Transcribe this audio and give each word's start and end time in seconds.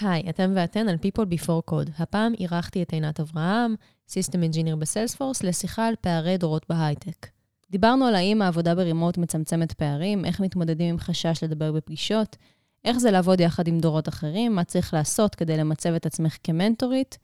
היי, 0.00 0.22
אתם 0.28 0.52
ואתן 0.54 0.88
על 0.88 0.96
People 0.96 1.34
Before 1.34 1.70
Code. 1.70 1.90
הפעם 1.98 2.32
אירחתי 2.40 2.82
את 2.82 2.92
עינת 2.92 3.20
אברהם, 3.20 3.74
System 4.08 4.52
Engineer 4.52 4.76
בסיילספורס, 4.78 5.42
לשיחה 5.42 5.86
על 5.86 5.94
פערי 6.00 6.38
דורות 6.38 6.66
בהייטק. 6.68 7.26
דיברנו 7.70 8.06
על 8.06 8.14
האם 8.14 8.42
העבודה 8.42 8.74
ברימוט 8.74 9.18
מצמצמת 9.18 9.72
פערים, 9.72 10.24
איך 10.24 10.40
מתמודדים 10.40 10.88
עם 10.88 10.98
חשש 10.98 11.44
לדבר 11.44 11.72
בפגישות, 11.72 12.36
איך 12.84 12.98
זה 12.98 13.10
לעבוד 13.10 13.40
יחד 13.40 13.68
עם 13.68 13.80
דורות 13.80 14.08
אחרים, 14.08 14.54
מה 14.54 14.64
צריך 14.64 14.94
לעשות 14.94 15.34
כדי 15.34 15.56
למצב 15.56 15.90
את 15.90 16.06
עצמך 16.06 16.36
כמנטורית, 16.44 17.18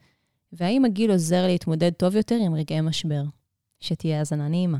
והאם 0.53 0.85
הגיל 0.85 1.11
עוזר 1.11 1.47
להתמודד 1.47 1.91
טוב 1.93 2.15
יותר 2.15 2.35
עם 2.35 2.55
רגעי 2.55 2.81
משבר. 2.81 3.23
שתהיה 3.79 4.19
האזנה 4.19 4.47
נעימה. 4.47 4.77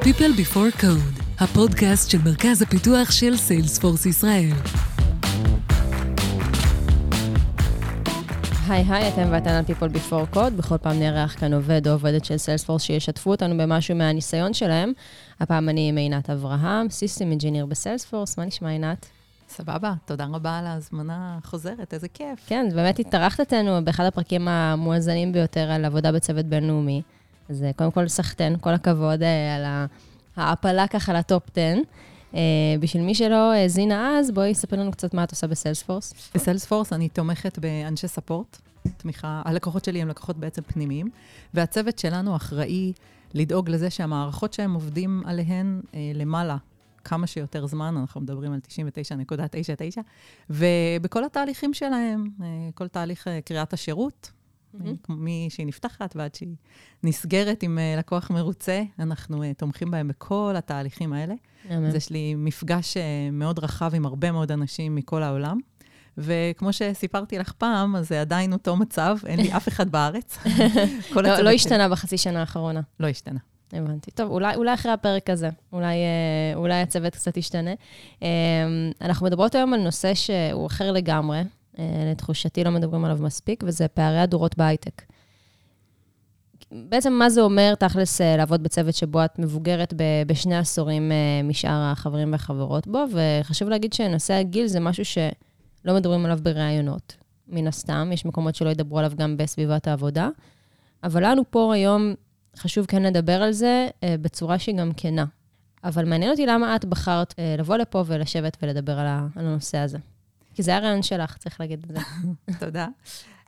People 0.00 0.34
Before 0.38 0.82
Code, 0.82 1.19
הפודקאסט 1.42 2.10
של 2.10 2.18
מרכז 2.24 2.62
הפיתוח 2.62 3.10
של 3.10 3.36
סיילספורס 3.36 4.06
ישראל. 4.06 4.50
היי 8.68 8.84
היי, 8.88 9.08
אתם 9.08 9.28
ואתן 9.30 9.50
על 9.50 9.64
People 9.68 9.96
Before 9.96 10.36
Code. 10.36 10.50
בכל 10.50 10.78
פעם 10.78 10.98
נארח 10.98 11.40
כאן 11.40 11.54
עובד 11.54 11.88
או 11.88 11.92
עובדת 11.92 12.24
של 12.24 12.36
סיילספורס 12.36 12.82
שישתפו 12.82 13.30
אותנו 13.30 13.58
במשהו 13.58 13.96
מהניסיון 13.96 14.54
שלהם. 14.54 14.92
הפעם 15.40 15.68
אני 15.68 15.88
עם 15.88 15.96
עינת 15.96 16.30
אברהם, 16.30 16.86
System 16.86 17.40
Engineer 17.40 17.66
בסיילספורס. 17.66 18.38
מה 18.38 18.44
נשמע, 18.44 18.68
עינת? 18.68 19.06
סבבה, 19.48 19.94
תודה 20.04 20.26
רבה 20.32 20.58
על 20.58 20.66
ההזמנה 20.66 21.38
החוזרת, 21.38 21.94
איזה 21.94 22.08
כיף. 22.08 22.38
כן, 22.46 22.66
באמת 22.74 22.98
התארחת 22.98 23.40
אותנו 23.40 23.84
באחד 23.84 24.04
הפרקים 24.04 24.48
המואזנים 24.48 25.32
ביותר 25.32 25.70
על 25.70 25.84
עבודה 25.84 26.12
בצוות 26.12 26.46
בינלאומי. 26.46 27.02
אז 27.48 27.62
אה, 27.62 27.72
קודם 27.72 27.90
כל, 27.90 28.08
סחטיין, 28.08 28.56
כל 28.60 28.74
הכבוד 28.74 29.22
אה, 29.22 29.56
על 29.56 29.64
ההעפלה 30.36 30.88
ככה 30.88 31.12
לטופ 31.12 31.42
10. 31.52 31.80
Uh, 32.32 32.36
בשביל 32.80 33.02
מי 33.02 33.14
שלא 33.14 33.52
האזינה 33.52 34.18
אז, 34.18 34.30
בואי 34.30 34.54
ספר 34.54 34.76
לנו 34.76 34.90
קצת 34.92 35.14
מה 35.14 35.24
את 35.24 35.30
עושה 35.30 35.46
בסיילספורס. 35.46 36.14
בסיילספורס 36.34 36.92
אני 36.92 37.08
תומכת 37.08 37.58
באנשי 37.58 38.08
ספורט, 38.08 38.58
תמיכה, 38.96 39.42
הלקוחות 39.44 39.84
שלי 39.84 40.02
הם 40.02 40.08
לקוחות 40.08 40.36
בעצם 40.36 40.62
פנימיים, 40.62 41.10
והצוות 41.54 41.98
שלנו 41.98 42.36
אחראי 42.36 42.92
לדאוג 43.34 43.70
לזה 43.70 43.90
שהמערכות 43.90 44.52
שהם 44.52 44.74
עובדים 44.74 45.22
עליהן 45.26 45.80
uh, 45.84 45.94
למעלה 46.14 46.56
כמה 47.04 47.26
שיותר 47.26 47.66
זמן, 47.66 47.96
אנחנו 47.96 48.20
מדברים 48.20 48.52
על 48.52 48.60
99.99, 48.66 50.00
ובכל 50.50 51.24
התהליכים 51.24 51.74
שלהם, 51.74 52.28
uh, 52.38 52.42
כל 52.74 52.88
תהליך 52.88 53.26
uh, 53.26 53.30
קריאת 53.44 53.72
השירות, 53.72 54.30
Mm-hmm. 54.74 55.12
משהיא 55.12 55.66
נפתחת 55.66 56.16
ועד 56.16 56.34
שהיא 56.34 56.54
נסגרת 57.02 57.62
עם 57.62 57.78
uh, 57.78 57.98
לקוח 57.98 58.30
מרוצה, 58.30 58.82
אנחנו 58.98 59.42
uh, 59.42 59.46
תומכים 59.56 59.90
בהם 59.90 60.08
בכל 60.08 60.54
התהליכים 60.58 61.12
האלה. 61.12 61.34
אז 61.70 61.94
יש 61.94 62.10
לי 62.10 62.34
מפגש 62.34 62.96
uh, 62.96 63.00
מאוד 63.32 63.58
רחב 63.58 63.94
עם 63.94 64.06
הרבה 64.06 64.32
מאוד 64.32 64.52
אנשים 64.52 64.94
מכל 64.94 65.22
העולם. 65.22 65.58
וכמו 66.18 66.72
שסיפרתי 66.72 67.38
לך 67.38 67.52
פעם, 67.52 67.96
אז 67.96 68.08
זה 68.08 68.20
עדיין 68.20 68.52
אותו 68.52 68.76
מצב, 68.76 69.16
אין 69.26 69.40
לי 69.40 69.56
אף 69.56 69.68
אחד 69.68 69.90
בארץ. 69.90 70.38
לא, 71.16 71.40
לא 71.40 71.50
השתנה 71.50 71.88
בחצי 71.88 72.18
שנה 72.18 72.40
האחרונה. 72.40 72.80
לא 73.00 73.06
השתנה. 73.06 73.38
הבנתי. 73.72 74.10
טוב, 74.10 74.30
אולי, 74.30 74.54
אולי 74.54 74.74
אחרי 74.74 74.92
הפרק 74.92 75.30
הזה, 75.30 75.48
אולי, 75.72 75.96
אולי 76.54 76.74
הצוות 76.74 77.14
קצת 77.14 77.36
ישתנה. 77.36 77.70
אנחנו 79.00 79.26
מדברות 79.26 79.54
היום 79.54 79.74
על 79.74 79.80
נושא 79.80 80.14
שהוא 80.14 80.66
אחר 80.66 80.92
לגמרי, 80.92 81.38
אה, 81.38 81.42
לתחושתי 81.78 82.64
לא 82.64 82.70
מדברים 82.70 83.04
עליו 83.04 83.18
מספיק, 83.22 83.64
וזה 83.66 83.88
פערי 83.88 84.18
הדורות 84.18 84.58
בהייטק. 84.58 85.02
בעצם 86.72 87.12
מה 87.12 87.30
זה 87.30 87.40
אומר, 87.40 87.74
תכלס, 87.74 88.20
אה, 88.20 88.36
לעבוד 88.36 88.62
בצוות 88.62 88.94
שבו 88.94 89.24
את 89.24 89.38
מבוגרת 89.38 89.94
בשני 90.26 90.56
עשורים 90.56 91.12
אה, 91.12 91.42
משאר 91.44 91.82
החברים 91.92 92.32
והחברות 92.32 92.86
בו, 92.86 93.04
וחשוב 93.12 93.68
להגיד 93.68 93.92
שנושא 93.92 94.34
הגיל 94.34 94.66
זה 94.66 94.80
משהו 94.80 95.04
שלא 95.04 95.94
מדברים 95.94 96.24
עליו 96.24 96.38
בראיונות, 96.42 97.16
מן 97.48 97.66
הסתם, 97.66 98.10
יש 98.12 98.24
מקומות 98.24 98.54
שלא 98.54 98.70
ידברו 98.70 98.98
עליו 98.98 99.12
גם 99.16 99.36
בסביבת 99.36 99.88
העבודה, 99.88 100.28
אבל 101.04 101.26
לנו 101.26 101.42
פה 101.50 101.74
היום 101.74 102.14
חשוב 102.56 102.86
כן 102.86 103.02
לדבר 103.02 103.42
על 103.42 103.52
זה 103.52 103.88
בצורה 104.04 104.58
שהיא 104.58 104.76
גם 104.76 104.90
כנה. 104.96 105.24
אבל 105.84 106.04
מעניין 106.04 106.30
אותי 106.30 106.46
למה 106.46 106.76
את 106.76 106.84
בחרת 106.84 107.34
לבוא 107.58 107.76
לפה 107.76 108.04
ולשבת 108.06 108.56
ולדבר 108.62 108.98
על 108.98 109.08
הנושא 109.36 109.78
הזה. 109.78 109.98
כי 110.54 110.62
זה 110.62 110.76
הרעיון 110.76 111.02
שלך, 111.02 111.36
צריך 111.36 111.60
להגיד 111.60 111.84
את 111.84 111.88
זה. 111.88 111.98
תודה. 112.64 112.86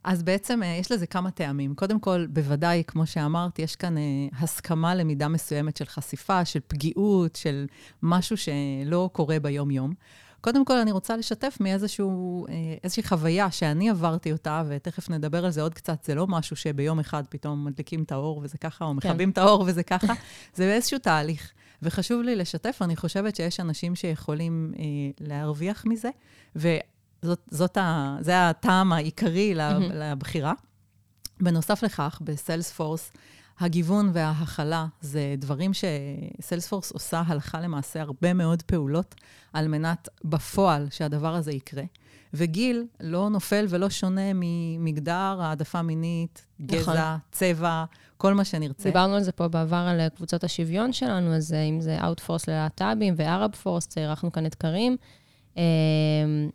אז 0.04 0.22
בעצם 0.22 0.62
אה, 0.62 0.68
יש 0.80 0.92
לזה 0.92 1.06
כמה 1.06 1.30
טעמים. 1.30 1.74
קודם 1.74 2.00
כל, 2.00 2.26
בוודאי, 2.26 2.82
כמו 2.86 3.06
שאמרת, 3.06 3.58
יש 3.58 3.76
כאן 3.76 3.98
אה, 3.98 4.02
הסכמה 4.38 4.94
למידה 4.94 5.28
מסוימת 5.28 5.76
של 5.76 5.84
חשיפה, 5.84 6.44
של 6.44 6.60
פגיעות, 6.66 7.36
של 7.36 7.66
משהו 8.02 8.36
שלא 8.36 9.10
קורה 9.12 9.40
ביום-יום. 9.40 9.94
קודם 10.40 10.64
כל, 10.64 10.78
אני 10.78 10.92
רוצה 10.92 11.16
לשתף 11.16 11.56
מאיזושהי 11.60 13.02
חוויה 13.02 13.50
שאני 13.50 13.90
עברתי 13.90 14.32
אותה, 14.32 14.62
ותכף 14.69 15.10
נדבר 15.10 15.44
על 15.44 15.50
זה 15.50 15.62
עוד 15.62 15.74
קצת. 15.74 16.04
זה 16.04 16.14
לא 16.14 16.26
משהו 16.26 16.56
שביום 16.56 17.00
אחד 17.00 17.22
פתאום 17.28 17.64
מדליקים 17.64 18.02
את 18.02 18.12
האור 18.12 18.40
וזה 18.44 18.58
ככה, 18.58 18.84
או 18.84 18.94
מכבים 18.94 19.28
כן. 19.28 19.30
את 19.30 19.38
האור 19.38 19.64
וזה 19.66 19.82
ככה. 19.82 20.12
זה 20.54 20.64
באיזשהו 20.66 20.98
תהליך. 20.98 21.52
וחשוב 21.82 22.22
לי 22.22 22.36
לשתף, 22.36 22.78
אני 22.80 22.96
חושבת 22.96 23.36
שיש 23.36 23.60
אנשים 23.60 23.94
שיכולים 23.94 24.72
אה, 24.78 24.82
להרוויח 25.20 25.84
מזה, 25.86 26.10
זאת, 27.22 27.41
זאת 27.50 27.77
ה, 27.77 28.16
זה 28.21 28.49
הטעם 28.49 28.93
העיקרי 28.93 29.55
mm-hmm. 29.55 29.93
לבחירה. 29.94 30.53
בנוסף 31.41 31.83
לכך, 31.83 32.19
בסיילספורס, 32.25 33.12
הגיוון 33.60 34.10
וההכלה 34.12 34.87
זה 35.00 35.34
דברים 35.38 35.71
שסיילספורס 35.75 36.93
עושה 36.93 37.22
הלכה 37.27 37.61
למעשה 37.61 38.00
הרבה 38.00 38.34
מאוד 38.34 38.62
פעולות 38.62 39.15
על 39.53 39.69
מנת 39.69 40.09
בפועל 40.25 40.87
שהדבר 40.91 41.34
הזה 41.34 41.53
יקרה. 41.53 41.82
וגיל 42.34 42.87
לא 43.00 43.28
נופל 43.28 43.66
ולא 43.69 43.91
שונה 43.91 44.31
ממגדר, 44.34 45.38
העדפה 45.41 45.82
מינית, 45.82 46.47
גזע, 46.62 46.93
נכון. 46.93 47.19
צבע, 47.32 47.84
כל 48.16 48.34
מה 48.34 48.44
שנרצה. 48.44 48.84
דיברנו 48.88 49.15
על 49.15 49.22
זה 49.22 49.32
פה 49.32 49.49
בעבר, 49.49 49.77
על 49.77 50.09
קבוצות 50.09 50.44
השוויון 50.44 50.93
שלנו, 50.93 51.34
אז 51.34 51.53
אם 51.53 51.81
זה 51.81 51.99
Outforce 52.00 52.44
ללהט"בים 52.49 53.15
וערב 53.16 53.50
פורס, 53.55 53.88
אירחנו 53.97 54.32
כאן 54.32 54.47
את 54.47 54.55
קרים. 54.55 54.97
אמ, 55.56 55.62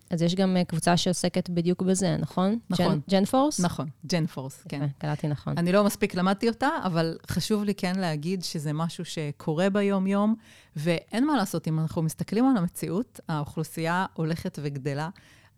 אז 0.09 0.21
יש 0.21 0.35
גם 0.35 0.57
אה, 0.57 0.63
קבוצה 0.63 0.97
שעוסקת 0.97 1.49
בדיוק 1.49 1.81
בזה, 1.81 2.17
נכון? 2.19 2.59
נכון. 2.69 2.99
ג'ן 3.09 3.25
פורס? 3.25 3.59
נכון, 3.59 3.87
ג'ן 4.05 4.25
פורס, 4.25 4.63
כן. 4.69 4.87
קלטתי 4.97 5.27
נכון. 5.27 5.57
אני 5.57 5.71
לא 5.71 5.83
מספיק 5.83 6.15
למדתי 6.15 6.49
אותה, 6.49 6.69
אבל 6.83 7.17
חשוב 7.31 7.63
לי 7.63 7.73
כן 7.75 7.95
להגיד 7.95 8.43
שזה 8.43 8.73
משהו 8.73 9.05
שקורה 9.05 9.69
ביום-יום, 9.69 10.35
ואין 10.75 11.27
מה 11.27 11.37
לעשות, 11.37 11.67
אם 11.67 11.79
אנחנו 11.79 12.01
מסתכלים 12.01 12.45
על 12.45 12.57
המציאות, 12.57 13.19
האוכלוסייה 13.29 14.05
הולכת 14.13 14.59
וגדלה. 14.61 15.09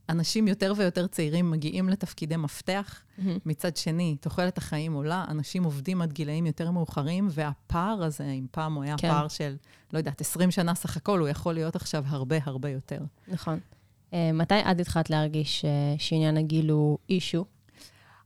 אנשים 0.09 0.47
יותר 0.47 0.73
ויותר 0.77 1.07
צעירים 1.07 1.51
מגיעים 1.51 1.89
לתפקידי 1.89 2.35
מפתח. 2.35 3.01
Mm-hmm. 3.01 3.21
מצד 3.45 3.77
שני, 3.77 4.17
תוחלת 4.21 4.57
החיים 4.57 4.93
עולה, 4.93 5.25
אנשים 5.27 5.63
עובדים 5.63 6.01
עד 6.01 6.13
גילאים 6.13 6.45
יותר 6.45 6.71
מאוחרים, 6.71 7.27
והפער 7.31 8.03
הזה, 8.03 8.23
אם 8.23 8.45
פעם 8.51 8.73
הוא 8.73 8.83
היה 8.83 8.95
כן. 8.97 9.09
פער 9.09 9.27
של, 9.27 9.55
לא 9.93 9.97
יודעת, 9.97 10.21
20 10.21 10.51
שנה 10.51 10.75
סך 10.75 10.97
הכל, 10.97 11.19
הוא 11.19 11.27
יכול 11.27 11.53
להיות 11.53 11.75
עכשיו 11.75 12.03
הרבה 12.07 12.37
הרבה 12.43 12.69
יותר. 12.69 12.99
נכון. 13.27 13.59
Uh, 14.11 14.13
מתי 14.33 14.55
את 14.55 14.79
התחלת 14.79 15.09
להרגיש 15.09 15.65
uh, 15.65 16.01
שעניין 16.01 16.37
הגיל 16.37 16.69
הוא 16.69 16.97
אישו? 17.09 17.45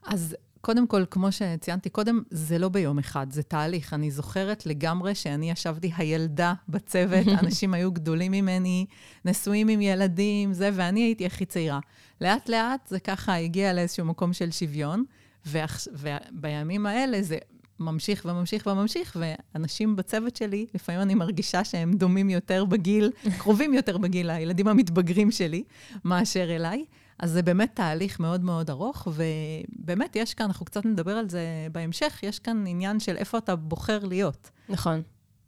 אז 0.03 0.35
קודם 0.65 0.87
כל, 0.87 1.03
כמו 1.11 1.31
שציינתי 1.31 1.89
קודם, 1.89 2.21
זה 2.29 2.57
לא 2.57 2.69
ביום 2.69 2.99
אחד, 2.99 3.27
זה 3.31 3.43
תהליך. 3.43 3.93
אני 3.93 4.11
זוכרת 4.11 4.65
לגמרי 4.65 5.15
שאני 5.15 5.51
ישבתי 5.51 5.91
הילדה 5.97 6.53
בצוות, 6.69 7.27
אנשים 7.43 7.73
היו 7.73 7.91
גדולים 7.91 8.31
ממני, 8.31 8.85
נשואים 9.25 9.67
עם 9.67 9.81
ילדים, 9.81 10.53
זה, 10.53 10.69
ואני 10.73 11.03
הייתי 11.03 11.25
הכי 11.25 11.45
צעירה. 11.45 11.79
לאט-לאט 12.21 12.87
זה 12.87 12.99
ככה 12.99 13.35
הגיע 13.35 13.73
לאיזשהו 13.73 14.05
מקום 14.05 14.33
של 14.33 14.51
שוויון, 14.51 15.03
ובימים 15.45 16.85
האלה 16.85 17.21
זה 17.21 17.37
ממשיך 17.79 18.25
וממשיך 18.29 18.67
וממשיך, 18.67 19.17
ואנשים 19.55 19.95
בצוות 19.95 20.35
שלי, 20.35 20.65
לפעמים 20.73 21.01
אני 21.01 21.15
מרגישה 21.15 21.63
שהם 21.63 21.93
דומים 21.93 22.29
יותר 22.29 22.65
בגיל, 22.65 23.11
קרובים 23.37 23.73
יותר 23.73 23.97
בגיל, 23.97 24.29
הילדים 24.29 24.67
המתבגרים 24.67 25.31
שלי, 25.31 25.63
מאשר 26.05 26.55
אליי. 26.55 26.85
אז 27.19 27.31
זה 27.31 27.41
באמת 27.41 27.71
תהליך 27.73 28.19
מאוד 28.19 28.43
מאוד 28.43 28.69
ארוך, 28.69 29.07
ובאמת 29.07 30.15
יש 30.15 30.33
כאן, 30.33 30.45
אנחנו 30.45 30.65
קצת 30.65 30.85
נדבר 30.85 31.11
על 31.11 31.29
זה 31.29 31.67
בהמשך, 31.71 32.19
יש 32.23 32.39
כאן 32.39 32.63
עניין 32.67 32.99
של 32.99 33.15
איפה 33.15 33.37
אתה 33.37 33.55
בוחר 33.55 33.99
להיות. 34.05 34.49
נכון. 34.69 35.01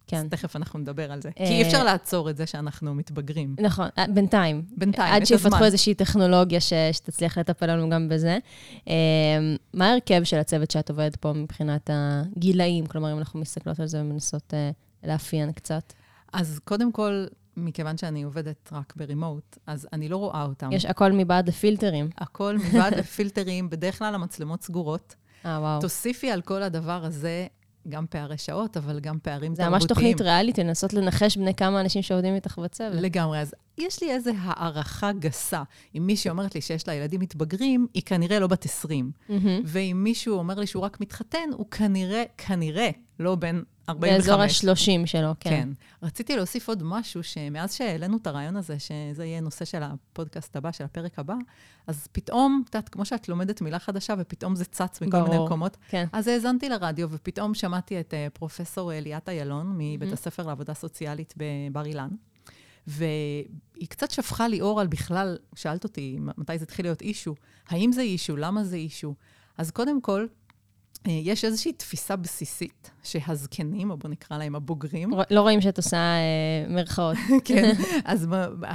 כן. 0.06 0.16
אז 0.16 0.24
תכף 0.30 0.56
אנחנו 0.56 0.78
נדבר 0.78 1.12
על 1.12 1.22
זה. 1.22 1.30
כי 1.36 1.44
אי 1.44 1.62
אפשר 1.62 1.84
לעצור 1.84 2.30
את 2.30 2.36
זה 2.36 2.46
שאנחנו 2.46 2.94
מתבגרים. 2.94 3.56
נכון, 3.60 3.88
אה, 3.98 4.04
בינתיים. 4.14 4.62
בינתיים, 4.76 5.16
את 5.16 5.22
הזמן. 5.22 5.36
עד 5.36 5.40
שיפתחו 5.40 5.64
איזושהי 5.64 5.94
טכנולוגיה 5.94 6.60
ש... 6.60 6.72
שתצליח 6.92 7.38
לטפל 7.38 7.66
לנו 7.66 7.90
גם 7.90 8.08
בזה. 8.08 8.38
אה, 8.88 8.94
מה 9.74 9.90
ההרכב 9.90 10.24
של 10.24 10.38
הצוות 10.38 10.70
שאת 10.70 10.90
עובדת 10.90 11.16
פה 11.16 11.32
מבחינת 11.32 11.90
הגילאים? 11.92 12.86
כלומר, 12.86 13.12
אם 13.12 13.18
אנחנו 13.18 13.40
מסתכלות 13.40 13.80
על 13.80 13.86
זה 13.86 14.00
ומנסות 14.00 14.54
אה, 14.54 14.70
לאפיין 15.04 15.52
קצת. 15.52 15.92
אז 16.32 16.60
קודם 16.64 16.92
כל, 16.92 17.26
מכיוון 17.56 17.96
שאני 17.96 18.22
עובדת 18.22 18.70
רק 18.72 18.92
ברימוט, 18.96 19.58
אז 19.66 19.88
אני 19.92 20.08
לא 20.08 20.16
רואה 20.16 20.42
אותם. 20.42 20.72
יש 20.72 20.84
הכל 20.84 21.12
מבעד 21.12 21.48
לפילטרים. 21.48 22.10
הכל 22.18 22.58
מבעד 22.58 22.94
לפילטרים, 23.00 23.70
בדרך 23.70 23.98
כלל 23.98 24.14
המצלמות 24.14 24.62
סגורות. 24.62 25.14
אה, 25.46 25.58
וואו. 25.60 25.80
תוסיפי 25.80 26.30
על 26.30 26.42
כל 26.42 26.62
הדבר 26.62 27.04
הזה 27.04 27.46
גם 27.88 28.06
פערי 28.10 28.38
שעות, 28.38 28.76
אבל 28.76 29.00
גם 29.00 29.18
פערים 29.22 29.54
זה 29.54 29.62
תרבותיים. 29.62 29.80
זה 29.80 29.84
ממש 29.84 29.84
תוכנית 29.84 30.20
ריאלית, 30.20 30.58
לנסות 30.58 30.92
לנחש 30.92 31.36
בני 31.36 31.54
כמה 31.54 31.80
אנשים 31.80 32.02
שעובדים 32.02 32.34
איתך 32.34 32.58
בצוות. 32.58 33.00
לגמרי. 33.00 33.40
אז 33.40 33.54
יש 33.78 34.02
לי 34.02 34.10
איזו 34.10 34.30
הערכה 34.38 35.12
גסה. 35.12 35.62
אם 35.94 36.06
מישהי 36.06 36.30
אומרת 36.30 36.54
לי 36.54 36.60
שיש 36.60 36.88
לה 36.88 36.94
ילדים 36.94 37.20
מתבגרים, 37.20 37.86
היא 37.94 38.02
כנראה 38.06 38.38
לא 38.38 38.46
בת 38.46 38.64
20. 38.64 39.10
מהמם. 39.28 39.62
ואם 39.64 40.00
מישהו 40.04 40.38
אומר 40.38 40.54
לי 40.54 40.66
שהוא 40.66 40.82
רק 40.82 41.00
מתחתן, 41.00 41.50
הוא 41.52 41.70
כנראה, 41.70 42.24
כנראה, 42.36 42.90
לא 43.20 43.34
בן 43.34 43.62
45. 43.88 44.26
באזור 44.26 44.42
ה-30 44.42 45.06
שלו, 45.06 45.32
כן. 45.40 45.50
כן. 45.50 45.68
רציתי 46.02 46.36
להוסיף 46.36 46.68
עוד 46.68 46.82
משהו, 46.82 47.22
שמאז 47.22 47.74
שהעלינו 47.74 48.16
את 48.16 48.26
הרעיון 48.26 48.56
הזה, 48.56 48.78
שזה 48.78 49.24
יהיה 49.24 49.40
נושא 49.40 49.64
של 49.64 49.82
הפודקאסט 49.82 50.56
הבא, 50.56 50.72
של 50.72 50.84
הפרק 50.84 51.18
הבא, 51.18 51.34
אז 51.86 52.08
פתאום, 52.12 52.62
את 52.68 52.74
יודעת, 52.74 52.88
כמו 52.88 53.04
שאת 53.04 53.28
לומדת 53.28 53.60
מילה 53.60 53.78
חדשה, 53.78 54.14
ופתאום 54.18 54.56
זה 54.56 54.64
צץ 54.64 55.02
מכל 55.02 55.22
מיני 55.22 55.34
ברור. 55.34 55.46
מקומות, 55.46 55.76
כן. 55.88 56.06
אז 56.12 56.28
האזנתי 56.28 56.68
לרדיו, 56.68 57.08
ופתאום 57.10 57.54
שמעתי 57.54 58.00
את 58.00 58.14
uh, 58.14 58.38
פרופסור 58.38 58.92
אה, 58.92 59.00
ליאת 59.00 59.28
איילון, 59.28 59.74
מבית 59.78 60.12
הספר 60.12 60.42
לעבודה 60.42 60.74
סוציאלית 60.74 61.34
בבר 61.36 61.86
אילן, 61.86 62.08
והיא 62.86 63.88
קצת 63.88 64.10
שפכה 64.10 64.48
לי 64.48 64.60
אור 64.60 64.80
על 64.80 64.86
בכלל, 64.86 65.36
שאלת 65.54 65.84
אותי 65.84 66.18
מתי 66.36 66.58
זה 66.58 66.64
התחיל 66.64 66.86
להיות 66.86 67.02
אישו, 67.02 67.34
האם 67.68 67.92
זה 67.92 68.00
אישו, 68.00 68.36
למה 68.36 68.64
זה 68.64 68.76
אישו. 68.76 69.14
אז 69.58 69.70
קודם 69.70 70.00
כל, 70.00 70.26
אה, 71.06 71.12
יש 71.12 71.44
איזושהי 71.44 71.72
תפיסה 71.72 72.16
בסיסית 72.16 72.90
שהזקנים, 73.02 73.90
או 73.90 73.96
בוא 73.96 74.10
נקרא 74.10 74.38
להם 74.38 74.54
הבוגרים, 74.56 75.10
לא 75.30 75.40
רואים 75.40 75.60
שאת 75.60 75.76
עושה 75.76 75.96
אה, 75.96 76.20
מירכאות. 76.68 77.16
כן, 77.44 77.72
אז 78.04 78.28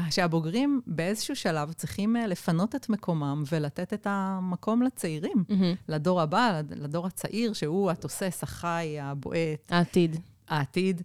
שהבוגרים 0.10 0.82
באיזשהו 0.88 1.36
שלב 1.36 1.74
צריכים 1.74 2.16
אה, 2.18 2.28
לפנות 2.28 2.76
את 2.76 2.90
מקומם 2.90 3.44
ולתת 3.52 3.94
את 3.94 4.08
המקום 4.10 4.82
לצעירים. 4.82 5.44
לדור 5.88 6.22
הבא, 6.22 6.60
לד- 6.60 6.74
לדור 6.74 7.08
הצעיר, 7.08 7.54
שהוא 7.54 7.92
התוסס, 7.92 8.40
החי, 8.44 8.98
הבועט, 9.02 9.70
העתיד. 9.70 10.16
העתיד. 10.48 11.02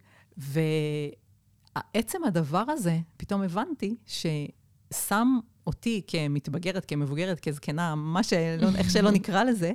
ועצם 1.76 2.24
הדבר 2.24 2.64
הזה, 2.68 2.98
פתאום 3.16 3.42
הבנתי 3.42 3.96
ששם 4.06 5.38
אותי 5.66 6.02
כמתבגרת, 6.06 6.84
כמבוגרת, 6.84 7.40
כזקנה, 7.40 7.94
מה 7.94 8.22
שלא, 8.22 8.68
איך 8.78 8.90
שלא 8.90 9.10
נקרא 9.18 9.44
לזה, 9.44 9.72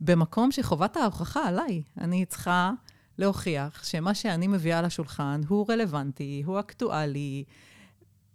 במקום 0.00 0.52
שחובת 0.52 0.96
ההוכחה 0.96 1.48
עליי. 1.48 1.82
אני 2.00 2.24
צריכה 2.24 2.70
להוכיח 3.18 3.84
שמה 3.84 4.14
שאני 4.14 4.46
מביאה 4.46 4.82
לשולחן 4.82 5.40
הוא 5.48 5.66
רלוונטי, 5.68 6.42
הוא 6.46 6.60
אקטואלי, 6.60 7.44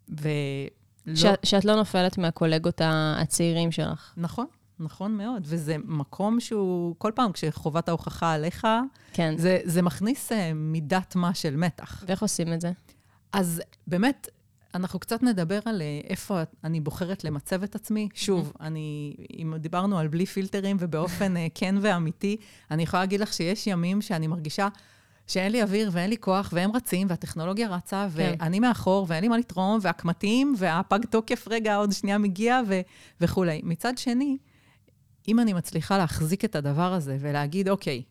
ולא... 0.09 1.15
ש- 1.15 1.25
שאת 1.43 1.65
לא 1.65 1.75
נופלת 1.75 2.17
מהקולגות 2.17 2.81
הצעירים 2.85 3.71
שלך. 3.71 4.13
נכון, 4.17 4.45
נכון 4.79 5.17
מאוד. 5.17 5.41
וזה 5.45 5.75
מקום 5.85 6.39
שהוא, 6.39 6.95
כל 6.97 7.11
פעם 7.15 7.31
כשחובת 7.31 7.89
ההוכחה 7.89 8.33
עליך, 8.33 8.67
כן. 9.13 9.33
זה, 9.37 9.59
זה 9.63 9.81
מכניס 9.81 10.31
אה, 10.31 10.53
מידת 10.53 11.15
מה 11.15 11.33
של 11.33 11.55
מתח. 11.55 12.03
ואיך 12.07 12.21
עושים 12.21 12.53
את 12.53 12.61
זה? 12.61 12.71
אז 13.33 13.61
באמת, 13.87 14.27
אנחנו 14.75 14.99
קצת 14.99 15.23
נדבר 15.23 15.59
על 15.65 15.81
אה, 15.81 16.01
איפה 16.03 16.41
אני 16.63 16.79
בוחרת 16.79 17.23
למצב 17.23 17.63
את 17.63 17.75
עצמי. 17.75 18.09
שוב, 18.13 18.53
אני, 18.59 19.15
אם 19.39 19.53
דיברנו 19.57 19.99
על 19.99 20.07
בלי 20.07 20.25
פילטרים 20.25 20.77
ובאופן 20.79 21.37
אה, 21.37 21.47
כן 21.55 21.75
ואמיתי, 21.81 22.37
אני 22.71 22.83
יכולה 22.83 23.03
להגיד 23.03 23.19
לך 23.19 23.33
שיש 23.33 23.67
ימים 23.67 24.01
שאני 24.01 24.27
מרגישה 24.27 24.67
שאין 25.27 25.51
לי 25.51 25.61
אוויר 25.61 25.89
ואין 25.93 26.09
לי 26.09 26.17
כוח, 26.17 26.49
והם 26.53 26.71
רצים, 26.75 27.07
והטכנולוגיה 27.09 27.69
רצה, 27.69 28.07
כן. 28.15 28.33
ואני 28.39 28.59
מאחור, 28.59 29.05
ואין 29.09 29.21
לי 29.21 29.27
מה 29.27 29.37
לתרום, 29.37 29.79
והקמטים, 29.81 30.55
והפג 30.57 31.05
תוקף 31.05 31.47
רגע 31.49 31.75
עוד 31.75 31.91
שנייה 31.91 32.17
מגיע, 32.17 32.61
ו- 32.67 32.81
וכולי. 33.21 33.61
מצד 33.63 33.97
שני, 33.97 34.37
אם 35.27 35.39
אני 35.39 35.53
מצליחה 35.53 35.97
להחזיק 35.97 36.45
את 36.45 36.55
הדבר 36.55 36.93
הזה 36.93 37.17
ולהגיד, 37.19 37.69
אוקיי, 37.69 38.03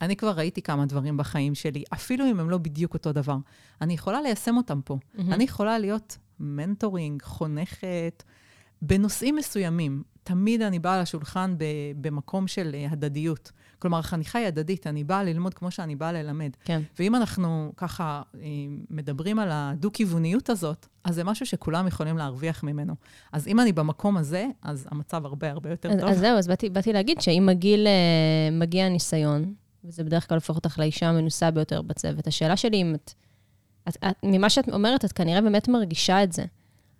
אני 0.00 0.16
כבר 0.16 0.30
ראיתי 0.30 0.62
כמה 0.62 0.86
דברים 0.86 1.16
בחיים 1.16 1.54
שלי, 1.54 1.84
אפילו 1.92 2.30
אם 2.30 2.40
הם 2.40 2.50
לא 2.50 2.58
בדיוק 2.58 2.94
אותו 2.94 3.12
דבר. 3.12 3.36
אני 3.80 3.94
יכולה 3.94 4.22
ליישם 4.22 4.56
אותם 4.56 4.80
פה. 4.84 4.98
מהמם. 5.14 5.32
אני 5.32 5.44
יכולה 5.44 5.78
להיות 5.78 6.18
מנטורינג, 6.40 7.22
חונכת, 7.22 8.22
בנושאים 8.82 9.36
מסוימים. 9.36 10.02
תמיד 10.22 10.62
אני 10.62 10.78
באה 10.78 11.02
לשולחן 11.02 11.54
ב- 11.58 11.64
במקום 12.00 12.48
של 12.48 12.70
אה, 12.74 12.86
הדדיות. 12.90 13.52
כלומר, 13.78 13.98
החניכה 13.98 14.38
היא 14.38 14.46
הדדית, 14.46 14.86
אני 14.86 15.04
באה 15.04 15.24
ללמוד 15.24 15.54
כמו 15.54 15.70
שאני 15.70 15.96
באה 15.96 16.12
ללמד. 16.12 16.50
כן. 16.64 16.82
ואם 16.98 17.14
אנחנו 17.14 17.72
ככה 17.76 18.22
אה, 18.34 18.48
מדברים 18.90 19.38
על 19.38 19.48
הדו-כיווניות 19.52 20.50
הזאת, 20.50 20.86
אז 21.04 21.14
זה 21.14 21.24
משהו 21.24 21.46
שכולם 21.46 21.86
יכולים 21.86 22.18
להרוויח 22.18 22.62
ממנו. 22.64 22.94
אז 23.32 23.48
אם 23.48 23.60
אני 23.60 23.72
במקום 23.72 24.16
הזה, 24.16 24.46
אז 24.62 24.86
המצב 24.90 25.26
הרבה 25.26 25.50
הרבה 25.50 25.70
יותר 25.70 25.90
אז, 25.90 26.00
טוב. 26.00 26.08
אז 26.08 26.18
זהו, 26.18 26.38
אז 26.38 26.48
באתי, 26.48 26.70
באתי 26.70 26.92
להגיד 26.92 27.20
שאם 27.20 27.42
מגיל, 27.46 27.86
אה, 27.86 28.50
מגיע 28.52 28.88
ניסיון, 28.88 29.54
וזה 29.84 30.04
בדרך 30.04 30.28
כלל 30.28 30.34
הופך 30.34 30.56
אותך 30.56 30.78
לאישה 30.78 31.08
המנוסה 31.08 31.50
ביותר 31.50 31.82
בצוות, 31.82 32.26
השאלה 32.26 32.56
שלי 32.56 32.82
אם 32.82 32.94
את, 32.94 33.12
את, 33.88 33.96
את... 33.96 34.16
ממה 34.22 34.50
שאת 34.50 34.68
אומרת, 34.68 35.04
את 35.04 35.12
כנראה 35.12 35.40
באמת 35.40 35.68
מרגישה 35.68 36.22
את 36.22 36.32
זה. 36.32 36.44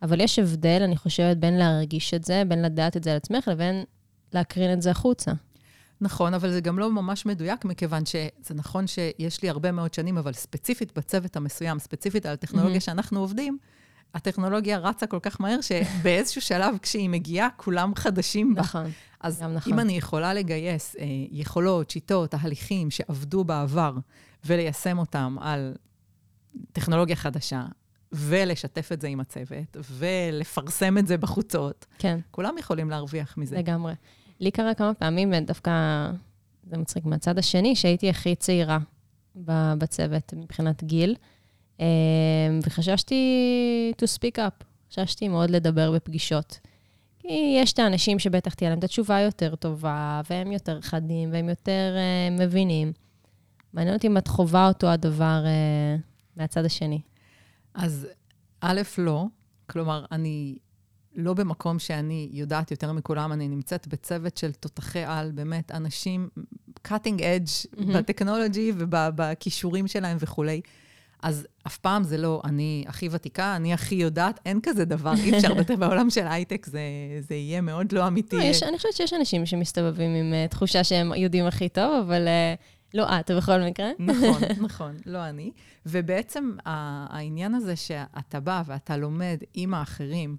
אבל 0.02 0.20
יש 0.20 0.38
הבדל, 0.38 0.80
אני 0.84 0.96
חושבת, 0.96 1.36
בין 1.36 1.58
להרגיש 1.58 2.14
את 2.14 2.24
זה, 2.24 2.42
בין 2.48 2.62
לדעת 2.62 2.96
את 2.96 3.04
זה 3.04 3.10
על 3.10 3.16
עצמך, 3.16 3.48
לבין 3.48 3.84
להקרין 4.32 4.72
את 4.72 4.82
זה 4.82 4.90
החוצה. 4.90 5.32
נכון, 6.00 6.34
אבל 6.34 6.50
זה 6.50 6.60
גם 6.60 6.78
לא 6.78 6.90
ממש 6.90 7.26
מדויק, 7.26 7.64
מכיוון 7.64 8.06
שזה 8.06 8.54
נכון 8.54 8.86
שיש 8.86 9.42
לי 9.42 9.50
הרבה 9.50 9.72
מאוד 9.72 9.94
שנים, 9.94 10.18
אבל 10.18 10.32
ספציפית 10.32 10.98
בצוות 10.98 11.36
המסוים, 11.36 11.78
ספציפית 11.78 12.26
על 12.26 12.32
הטכנולוגיה 12.32 12.70
מהמם. 12.70 12.80
שאנחנו 12.80 13.20
עובדים, 13.20 13.58
הטכנולוגיה 14.14 14.78
רצה 14.78 15.06
כל 15.06 15.18
כך 15.22 15.40
מהר, 15.40 15.60
שבאיזשהו 15.60 16.40
שלב, 16.40 16.78
כשהיא 16.82 17.08
מגיעה, 17.10 17.48
כולם 17.56 17.94
חדשים 17.94 18.54
בה. 18.54 18.60
נכון. 18.60 18.90
אז 19.20 19.42
גם 19.42 19.54
נכון. 19.54 19.72
אם 19.72 19.80
אני 19.80 19.92
יכולה 19.92 20.34
לגייס 20.34 20.96
אה, 20.96 21.04
יכולות, 21.30 21.90
שיטות, 21.90 22.30
תהליכים 22.30 22.90
שעבדו 22.90 23.44
בעבר, 23.44 23.94
וליישם 24.44 24.98
אותם 24.98 25.36
על 25.40 25.74
טכנולוגיה 26.72 27.16
חדשה, 27.16 27.64
ולשתף 28.12 28.92
את 28.92 29.00
זה 29.00 29.08
עם 29.08 29.20
הצוות, 29.20 29.76
ולפרסם 29.90 30.98
את 30.98 31.06
זה 31.06 31.16
בחוצות, 31.16 31.86
כן. 31.98 32.18
כולם 32.30 32.58
יכולים 32.58 32.90
להרוויח 32.90 33.36
מזה. 33.36 33.56
לגמרי. 33.56 33.92
לי 34.40 34.50
קרה 34.50 34.74
כמה 34.74 34.94
פעמים, 34.94 35.34
דווקא, 35.34 35.70
זה 36.70 36.76
מצחיק, 36.76 37.04
מהצד 37.04 37.38
השני, 37.38 37.76
שהייתי 37.76 38.10
הכי 38.10 38.34
צעירה 38.34 38.78
בצוות 39.78 40.34
מבחינת 40.36 40.84
גיל, 40.84 41.16
וחששתי 42.62 43.92
to 44.02 44.18
speak 44.18 44.38
up, 44.38 44.64
חששתי 44.90 45.28
מאוד 45.28 45.50
לדבר 45.50 45.92
בפגישות. 45.92 46.60
כי 47.18 47.56
יש 47.62 47.72
את 47.72 47.78
האנשים 47.78 48.18
שבטח 48.18 48.54
תהיה 48.54 48.70
להם 48.70 48.78
את 48.78 48.84
התשובה 48.84 49.20
יותר 49.20 49.54
טובה, 49.54 50.20
והם 50.30 50.52
יותר 50.52 50.80
חדים, 50.80 51.32
והם 51.32 51.48
יותר 51.48 51.96
uh, 51.96 52.40
מבינים. 52.42 52.92
מעניין 53.72 53.96
אותי 53.96 54.06
אם 54.06 54.18
את 54.18 54.28
חווה 54.28 54.68
אותו 54.68 54.86
הדבר 54.86 55.44
uh, 55.44 56.00
מהצד 56.36 56.64
השני. 56.64 57.00
אז 57.74 58.06
א', 58.60 58.80
לא. 58.98 59.24
כלומר, 59.66 60.04
אני 60.12 60.58
לא 61.16 61.34
במקום 61.34 61.78
שאני 61.78 62.28
יודעת 62.32 62.70
יותר 62.70 62.92
מכולם, 62.92 63.32
אני 63.32 63.48
נמצאת 63.48 63.88
בצוות 63.88 64.36
של 64.36 64.52
תותחי 64.52 65.04
על, 65.04 65.32
באמת, 65.32 65.70
אנשים 65.70 66.28
cutting 66.88 67.18
edge 67.18 67.76
מהמם. 67.76 67.92
בטכנולוגי 67.92 68.72
ובכישורים 68.78 69.88
שלהם 69.88 70.16
וכולי. 70.20 70.60
אז 71.22 71.46
אף 71.66 71.78
פעם 71.78 72.04
זה 72.04 72.18
לא, 72.18 72.42
אני 72.44 72.84
הכי 72.88 73.08
ותיקה, 73.10 73.56
אני 73.56 73.72
הכי 73.74 73.94
יודעת, 73.94 74.40
אין 74.46 74.60
כזה 74.62 74.84
דבר, 74.84 75.12
אי 75.24 75.36
אפשר 75.36 75.76
בעולם 75.78 76.10
של 76.16 76.26
הייטק, 76.26 76.66
זה, 76.66 76.80
זה 77.28 77.34
יהיה 77.34 77.60
מאוד 77.60 77.92
לא 77.92 78.06
אמיתי. 78.06 78.36
לא, 78.36 78.42
יש, 78.42 78.62
אני 78.62 78.76
חושבת 78.76 78.92
שיש 78.92 79.12
אנשים 79.12 79.46
שמסתובבים 79.46 80.14
עם 80.14 80.32
uh, 80.32 80.50
תחושה 80.50 80.84
שהם 80.84 81.12
יודעים 81.14 81.46
הכי 81.46 81.68
טוב, 81.68 82.04
אבל 82.06 82.26
uh, 82.26 82.60
לא 82.94 83.20
את 83.20 83.30
בכל 83.30 83.60
מקרה. 83.60 83.90
נכון, 83.98 84.42
נכון, 84.66 84.96
לא 85.06 85.28
אני. 85.28 85.50
ובעצם 85.86 86.52
העניין 86.64 87.54
הזה 87.54 87.76
שאתה 87.76 88.40
בא 88.40 88.62
ואתה 88.66 88.96
לומד 88.96 89.38
עם 89.54 89.74
האחרים, 89.74 90.36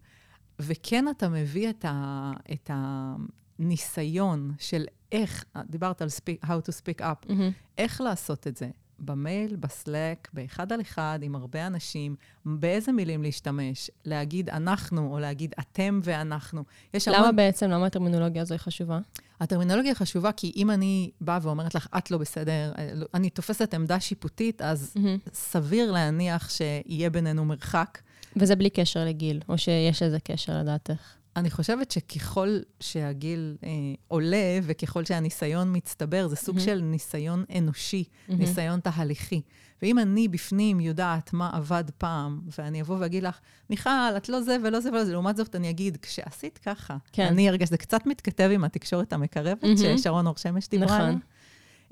וכן 0.60 1.06
אתה 1.08 1.30
מביא 1.30 1.70
את, 1.70 1.86
ה, 1.88 2.32
את 2.52 2.72
הניסיון 2.74 4.52
של 4.60 4.86
איך, 5.12 5.46
דיברת 5.66 6.02
על 6.02 6.08
speak, 6.08 6.46
how 6.46 6.70
to 6.70 6.72
speak 6.82 7.02
up, 7.02 7.30
מהמם. 7.30 7.52
איך 7.78 8.02
לעשות 8.02 8.48
את 8.48 8.58
זה. 8.58 8.70
במייל, 9.02 9.56
בסלק, 9.56 10.28
באחד 10.34 10.74
על 10.74 10.82
אחד, 10.82 11.20
עם 11.22 11.36
הרבה 11.36 11.68
אנשים, 11.68 12.16
באיזה 12.46 12.92
מילים 12.92 13.24
להשתמש, 13.24 13.92
להגיד 14.06 14.50
אנחנו 14.50 15.14
או 15.14 15.20
להגיד 15.20 15.54
אתם 15.60 16.00
ואנחנו. 16.04 16.64
יש 16.94 17.08
המון... 17.08 17.20
למה 17.22 17.32
בעצם, 17.32 17.70
למה 17.70 17.86
הטרמינולוגיה 17.86 18.42
הזו 18.42 18.54
היא 18.54 18.60
חשובה? 18.60 19.00
הטרמינולוגיה 19.40 19.96
חשובה 19.96 20.32
כי 20.32 20.52
אם 20.56 20.72
אני 20.72 21.12
באה 21.22 21.40
ואומרת 21.42 21.76
לך, 21.76 21.88
את 21.98 22.12
לא 22.12 22.18
בסדר, 22.18 22.72
אה, 22.78 22.92
לא- 22.94 23.08
אני 23.14 23.30
תופסת 23.30 23.74
עמדה 23.74 24.00
שיפוטית, 24.00 24.62
אז 24.62 24.94
מהמם. 24.96 25.18
סביר 25.34 25.92
להניח 25.92 26.50
שיהיה 26.50 27.10
בינינו 27.10 27.46
מרחק. 27.46 28.00
וזה 28.36 28.56
בלי 28.56 28.70
קשר 28.70 29.06
לגיל, 29.06 29.42
או 29.50 29.58
שיש 29.58 30.04
לזה 30.04 30.20
קשר 30.20 30.60
לדעתך? 30.60 31.21
אני 31.36 31.50
חושבת 31.52 31.92
שככל 31.92 32.60
שהגיל 32.80 33.58
אה, 33.64 33.70
עולה 34.08 34.60
וככל 34.64 35.06
שהניסיון 35.06 35.76
מצטבר, 35.76 36.28
זה 36.28 36.36
סוג 36.36 36.56
מהמם. 36.56 36.66
של 36.66 36.82
ניסיון 36.82 37.44
אנושי, 37.58 38.04
מהמם. 38.28 38.42
ניסיון 38.42 38.80
תהליכי. 38.80 39.42
ואם 39.82 40.00
אני 40.00 40.28
בפנים 40.28 40.80
יודעת 40.80 41.34
מה 41.34 41.50
עבד 41.54 41.84
פעם, 41.98 42.42
ואני 42.60 42.82
אבוא 42.82 42.98
ואגיד 43.00 43.24
לך, 43.24 43.40
מיכל, 43.70 43.90
את 44.18 44.30
לא 44.30 44.42
זה 44.42 44.58
ולא 44.64 44.80
זה 44.80 44.90
ולא 44.90 45.06
זה, 45.06 45.12
לעומת 45.12 45.38
זאת 45.38 45.56
אני 45.56 45.70
אגיד, 45.70 45.98
כשעשית 46.02 46.58
ככה, 46.58 46.98
כן. 47.12 47.26
אני 47.26 47.50
הרגשתי, 47.50 47.72
זה 47.72 47.78
קצת 47.78 48.06
מתכתב 48.06 48.50
עם 48.54 48.64
התקשורת 48.64 49.14
המקרבת, 49.14 49.64
מהמם. 49.64 49.98
ששרון 49.98 50.28
אור 50.28 50.38
שמש 50.38 50.68
דיברה 50.68 50.86
נכון. 50.88 51.02
עליה. 51.02 51.18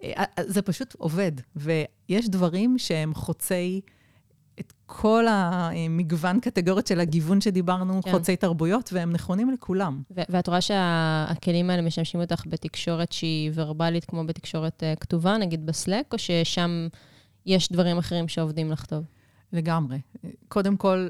אה, 0.04 0.24
זה 0.48 0.62
פשוט 0.62 0.96
עובד, 0.98 1.32
ויש 1.56 2.30
דברים 2.30 2.78
שהם 2.78 3.14
חוצי 3.14 3.82
כל 5.02 5.26
המגוון 5.30 6.40
קטגוריות 6.40 6.88
של 6.88 7.00
הגיוון 7.00 7.42
שדיברנו, 7.42 8.02
כן. 8.04 8.12
חוצי 8.12 8.36
תרבויות, 8.36 8.90
והם 8.94 9.12
נכונים 9.12 9.52
לכולם. 9.52 10.02
ו- 10.12 10.22
ואת 10.30 10.48
רואה 10.48 10.62
שהכלים 10.62 11.70
האלה 11.70 11.82
משמשים 11.82 12.22
אותך 12.22 12.44
בתקשורת 12.48 13.12
שהיא 13.12 13.52
ורבלית, 13.54 14.06
כמו 14.06 14.26
בתקשורת 14.26 14.84
uh, 14.84 15.00
כתובה, 15.00 15.38
נגיד 15.38 15.66
בסלק, 15.66 16.14
או 16.14 16.18
ששם 16.18 16.88
יש 17.46 17.72
דברים 17.72 17.98
אחרים 17.98 18.28
שעובדים 18.28 18.72
לך 18.72 18.86
טוב? 18.86 19.04
לגמרי. 19.54 19.98
קודם 20.48 20.78
כל, 20.78 21.08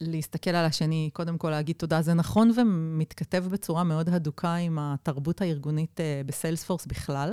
להסתכל 0.00 0.50
על 0.50 0.64
השני, 0.64 1.10
קודם 1.12 1.38
כל 1.38 1.50
להגיד 1.50 1.76
תודה, 1.76 2.02
זה 2.02 2.14
נכון 2.14 2.50
ומתכתב 2.56 3.44
בצורה 3.50 3.84
מאוד 3.84 4.08
הדוקה 4.08 4.54
עם 4.54 4.78
התרבות 4.80 5.40
הארגונית 5.40 6.00
uh, 6.00 6.26
בסיילספורס 6.26 6.86
בכלל, 6.86 7.32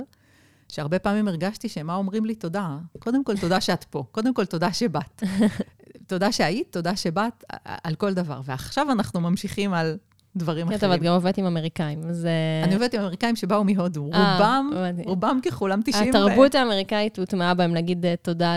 שהרבה 0.68 0.98
פעמים 0.98 1.28
הרגשתי 1.28 1.68
שמה 1.68 1.94
אומרים 1.94 2.24
לי 2.24 2.34
תודה? 2.34 2.78
קודם 2.98 3.24
כל, 3.24 3.36
תודה 3.36 3.60
שאת 3.60 3.84
פה. 3.84 4.04
קודם 4.12 4.34
כל, 4.34 4.44
תודה 4.44 4.72
שבאת. 4.72 5.22
תודה 6.10 6.32
שהיית, 6.32 6.72
תודה 6.72 6.96
שבאת, 6.96 7.44
על 7.64 7.94
כל 7.94 8.14
דבר. 8.14 8.40
ועכשיו 8.44 8.92
אנחנו 8.92 9.20
ממשיכים 9.20 9.74
על 9.74 9.96
דברים 10.36 10.68
כן, 10.68 10.74
אחרים. 10.74 10.92
טוב, 10.92 11.00
את 11.00 11.06
גם 11.06 11.12
עובדת 11.12 11.38
עם 11.38 11.46
אמריקאים, 11.46 12.02
אז... 12.08 12.26
אה, 12.26 12.64
אני 12.64 12.74
עובדת 12.74 12.94
עם 12.94 13.00
אמריקאים 13.00 13.36
שבאו 13.36 13.64
מהודו. 13.64 14.10
אה, 14.12 14.32
רובם. 14.32 14.70
רובם 15.04 15.38
ככולם 15.46 15.80
90... 15.84 16.04
ו- 16.04 16.08
התרבות 16.08 16.54
האמריקאית 16.54 17.18
הוטמעה 17.18 17.54
בהם 17.54 17.74
להגיד 17.74 18.06
אה, 18.06 18.14
תודה 18.22 18.54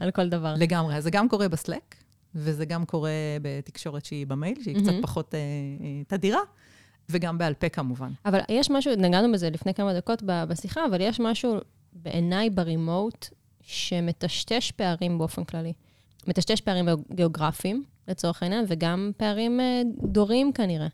על 0.00 0.10
כל, 0.10 0.28
דבר. 0.28 0.54
לגמרי. 0.56 0.96
אז 0.96 1.04
זה 1.04 1.10
גם 1.10 1.28
קורה 1.28 1.48
בסלק, 1.48 1.94
וזה 2.34 2.64
גם 2.64 2.84
קורה 2.84 3.10
בתקשורת 3.42 4.04
שהיא 4.04 4.26
במייל, 4.26 4.62
שהיא 4.62 4.76
קצת. 4.82 4.92
פחות 5.02 5.34
תדירה, 6.08 6.40
וגם 7.08 7.38
בעל 7.38 7.54
פה 7.54 7.68
כמובן. 7.68 8.10
אבל 8.26 8.40
יש 8.48 8.70
משהו, 8.70 8.92
נגענו 8.96 9.32
בזה 9.32 9.50
לפני 9.50 9.74
כמה 9.74 9.94
דקות 9.94 10.22
בשיחה, 10.26 10.80
אבל 10.90 11.00
יש 11.00 11.20
משהו 11.20 11.54
בעיניי 11.92 12.50
ברימוט 12.50 13.28
שמטשטש 13.60 14.70
פערים 14.70 15.18
באופן 15.18 15.44
כללי. 15.44 15.72
מטשטש 16.28 16.60
פערים 16.60 16.88
גיאוגרפיים, 17.12 17.84
לצורך 18.08 18.42
העניין, 18.42 18.64
וגם 18.68 19.10
פערים 19.16 19.60
אה, 19.60 19.82
דוריים 20.02 20.52
כנראה. 20.52 20.88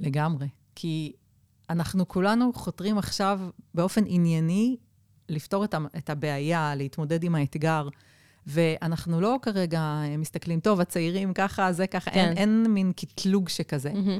לגמרי. 0.00 0.48
כי 0.74 1.12
אנחנו 1.70 2.08
כולנו 2.08 2.52
חותרים 2.52 2.98
עכשיו 2.98 3.40
באופן 3.74 4.02
ענייני 4.06 4.76
לפתור 5.28 5.64
את, 5.64 5.74
את 5.96 6.10
הבעיה, 6.10 6.74
להתמודד 6.74 7.22
עם 7.22 7.34
האתגר. 7.34 7.88
ואנחנו 8.46 9.20
לא 9.20 9.36
כרגע 9.42 9.80
אה, 9.80 10.16
מסתכלים, 10.16 10.60
טוב, 10.60 10.80
הצעירים 10.80 11.34
ככה, 11.34 11.72
זה 11.72 11.86
ככה, 11.86 12.10
כן. 12.10 12.18
אין, 12.18 12.36
אין 12.36 12.66
מין 12.68 12.92
קטלוג 12.92 13.48
שכזה. 13.48 13.92
מהמם. 13.92 14.18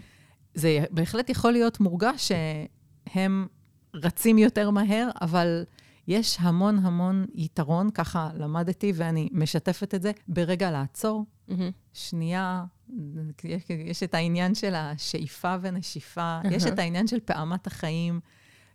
זה 0.55 0.85
בהחלט 0.91 1.31
יכול 1.31 1.53
להיות 1.53 1.81
מורגש 1.81 2.33
שהם 2.33 3.47
רצים 3.95 4.39
יותר 4.39 4.71
מהר, 4.71 5.09
אבל 5.21 5.65
יש 6.09 6.37
המון 6.41 6.79
המון 6.79 7.27
יתרון, 7.35 7.91
ככה 7.91 8.31
למדתי 8.35 8.93
ואני 8.95 9.29
משתפת 9.33 9.95
את 9.95 10.03
זה, 10.03 10.13
ברגע 10.29 10.71
לעצור, 10.71 11.25
מהמם. 11.49 11.71
שנייה, 11.93 12.65
יש, 13.45 13.63
יש 13.71 14.03
את 14.03 14.15
העניין 14.15 14.55
של 14.55 14.75
השאיפה 14.75 15.57
ונשיפה, 15.61 16.41
יש 16.51 16.67
את 16.67 16.79
העניין 16.79 17.07
של 17.07 17.21
פעמת 17.21 17.67
החיים. 17.67 18.21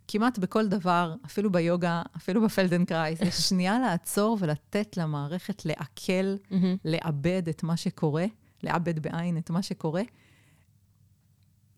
כמעט 0.08 0.38
בכל 0.38 0.68
דבר, 0.68 1.14
אפילו 1.26 1.52
ביוגה, 1.52 2.02
אפילו 2.16 2.44
בפלדנקרייס, 2.44 3.20
יש 3.20 3.34
שנייה 3.34 3.78
לעצור 3.78 4.36
ולתת 4.40 4.96
למערכת 4.96 5.64
לעכל, 5.64 6.36
מהמם. 6.50 6.76
לעבד 6.84 7.42
את 7.48 7.62
מה 7.62 7.76
שקורה, 7.76 8.24
לעבד 8.62 8.98
בעין 8.98 9.38
את 9.38 9.50
מה 9.50 9.62
שקורה. 9.62 10.02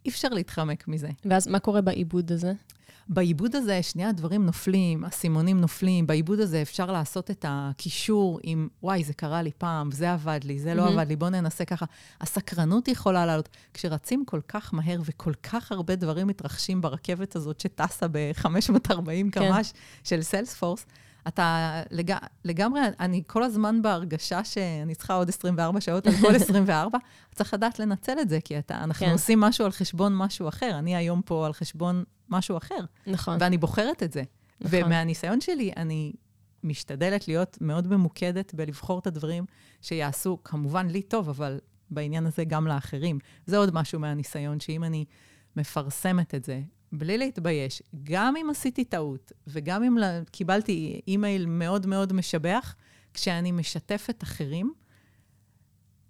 אי 0.05 0.11
אפשר 0.11 0.29
להתחמק 0.29 0.89
מזה. 0.89 1.11
ואז 1.25 1.49
מה 1.49 1.59
קורה 1.59 1.81
בעיבוד 1.81 2.33
הזה? 2.33 2.53
בעיבוד 3.09 3.57
הזה, 3.57 3.83
שנייה 3.83 4.09
הדברים 4.09 4.47
נופלים, 4.47 5.05
האסימונים 5.05 5.61
נופלים, 5.61 6.07
בעיבוד 6.07 6.41
הזה 6.41 6.63
אפשר 6.63 6.93
לעשות 6.93 7.31
את 7.31 7.45
הקישור 7.49 8.41
עם, 8.43 8.69
וואי, 8.83 9.05
זה 9.05 9.15
קרה 9.15 9.43
לי 9.43 9.51
פעם, 9.59 9.91
זה 9.91 10.13
עבד 10.13 10.41
לי, 10.45 10.59
זה 10.59 10.75
לא 10.75 10.85
מהמם. 10.85 10.99
עבד 10.99 11.09
לי, 11.09 11.17
בואו 11.17 11.31
ננסה 11.31 11.65
ככה. 11.65 11.87
הסקרנות 12.21 12.89
יכולה 12.89 13.27
לעלות. 13.27 13.49
כשרצים 13.75 14.25
כל 14.25 14.41
כך 14.49 14.75
מהר 14.75 15.01
וכל 15.05 15.33
כך 15.43 15.73
הרבה 15.73 15.97
דברים 15.97 16.27
מתרחשים 16.27 16.81
ברכבת 16.81 17.37
הזאת 17.37 17.61
שטסה 17.61 18.07
ב-540 18.09 19.05
כן. 19.07 19.31
קמ"ש 19.31 19.73
של 20.05 20.23
סיילספורס, 20.23 20.87
אתה 21.28 21.81
לג... 21.90 22.14
לגמרי, 22.45 22.81
אני 23.00 23.23
כל 23.26 23.43
הזמן 23.43 23.83
בהרגשה 23.83 24.45
שאני 24.45 24.95
צריכה 24.95 25.14
עוד 25.14 25.28
24 25.28 25.81
שעות 25.81 26.07
על 26.07 26.12
כל 26.21 26.35
24, 26.35 26.99
צריך 27.35 27.54
לדעת 27.54 27.78
לנצל 27.78 28.19
את 28.21 28.28
זה, 28.28 28.38
כי 28.40 28.59
אתה, 28.59 28.85
אנחנו 28.85 29.07
כן. 29.07 29.12
עושים 29.12 29.40
משהו 29.40 29.64
על 29.64 29.71
חשבון 29.71 30.16
משהו 30.16 30.49
אחר. 30.49 30.78
אני 30.78 30.97
היום 30.97 31.23
פה 31.23 31.47
על 31.47 31.52
חשבון 31.52 32.04
משהו 32.28 32.57
אחר. 32.57 32.81
נכון. 33.07 33.37
ואני 33.40 33.59
בוחרת 33.59 34.02
את 34.02 34.12
זה. 34.12 34.23
נכון. 34.61 34.78
ומהניסיון 34.83 35.40
שלי, 35.40 35.73
אני 35.76 36.12
משתדלת 36.64 37.28
להיות 37.28 37.59
מאוד 37.61 37.87
ממוקדת 37.87 38.54
בלבחור 38.54 38.99
את 38.99 39.07
הדברים 39.07 39.45
שיעשו, 39.81 40.38
כמובן 40.45 40.87
לי 40.87 41.02
טוב, 41.02 41.28
אבל 41.28 41.59
בעניין 41.90 42.26
הזה 42.26 42.45
גם 42.45 42.66
לאחרים. 42.66 43.19
זה 43.47 43.59
עוד 43.59 43.75
משהו 43.75 44.00
מהניסיון, 44.00 44.61
שאם 44.61 44.85
אני 44.85 45.04
מפרסמת 45.57 46.35
את 46.35 46.45
זה, 46.45 46.61
בלי 46.99 47.19
להתבייש, 47.19 47.83
גם 48.03 48.37
אם 48.37 48.51
עשיתי 48.51 48.85
טעות, 48.85 49.33
וגם 49.47 49.83
אם 49.85 49.97
קיבלתי 50.31 51.01
אימייל 51.09 51.47
מאוד 51.47 51.87
מאוד 51.87 52.13
משבח, 52.13 52.75
כשאני 53.15 53.53
משתפת 53.53 54.23
אחרים, 54.23 54.73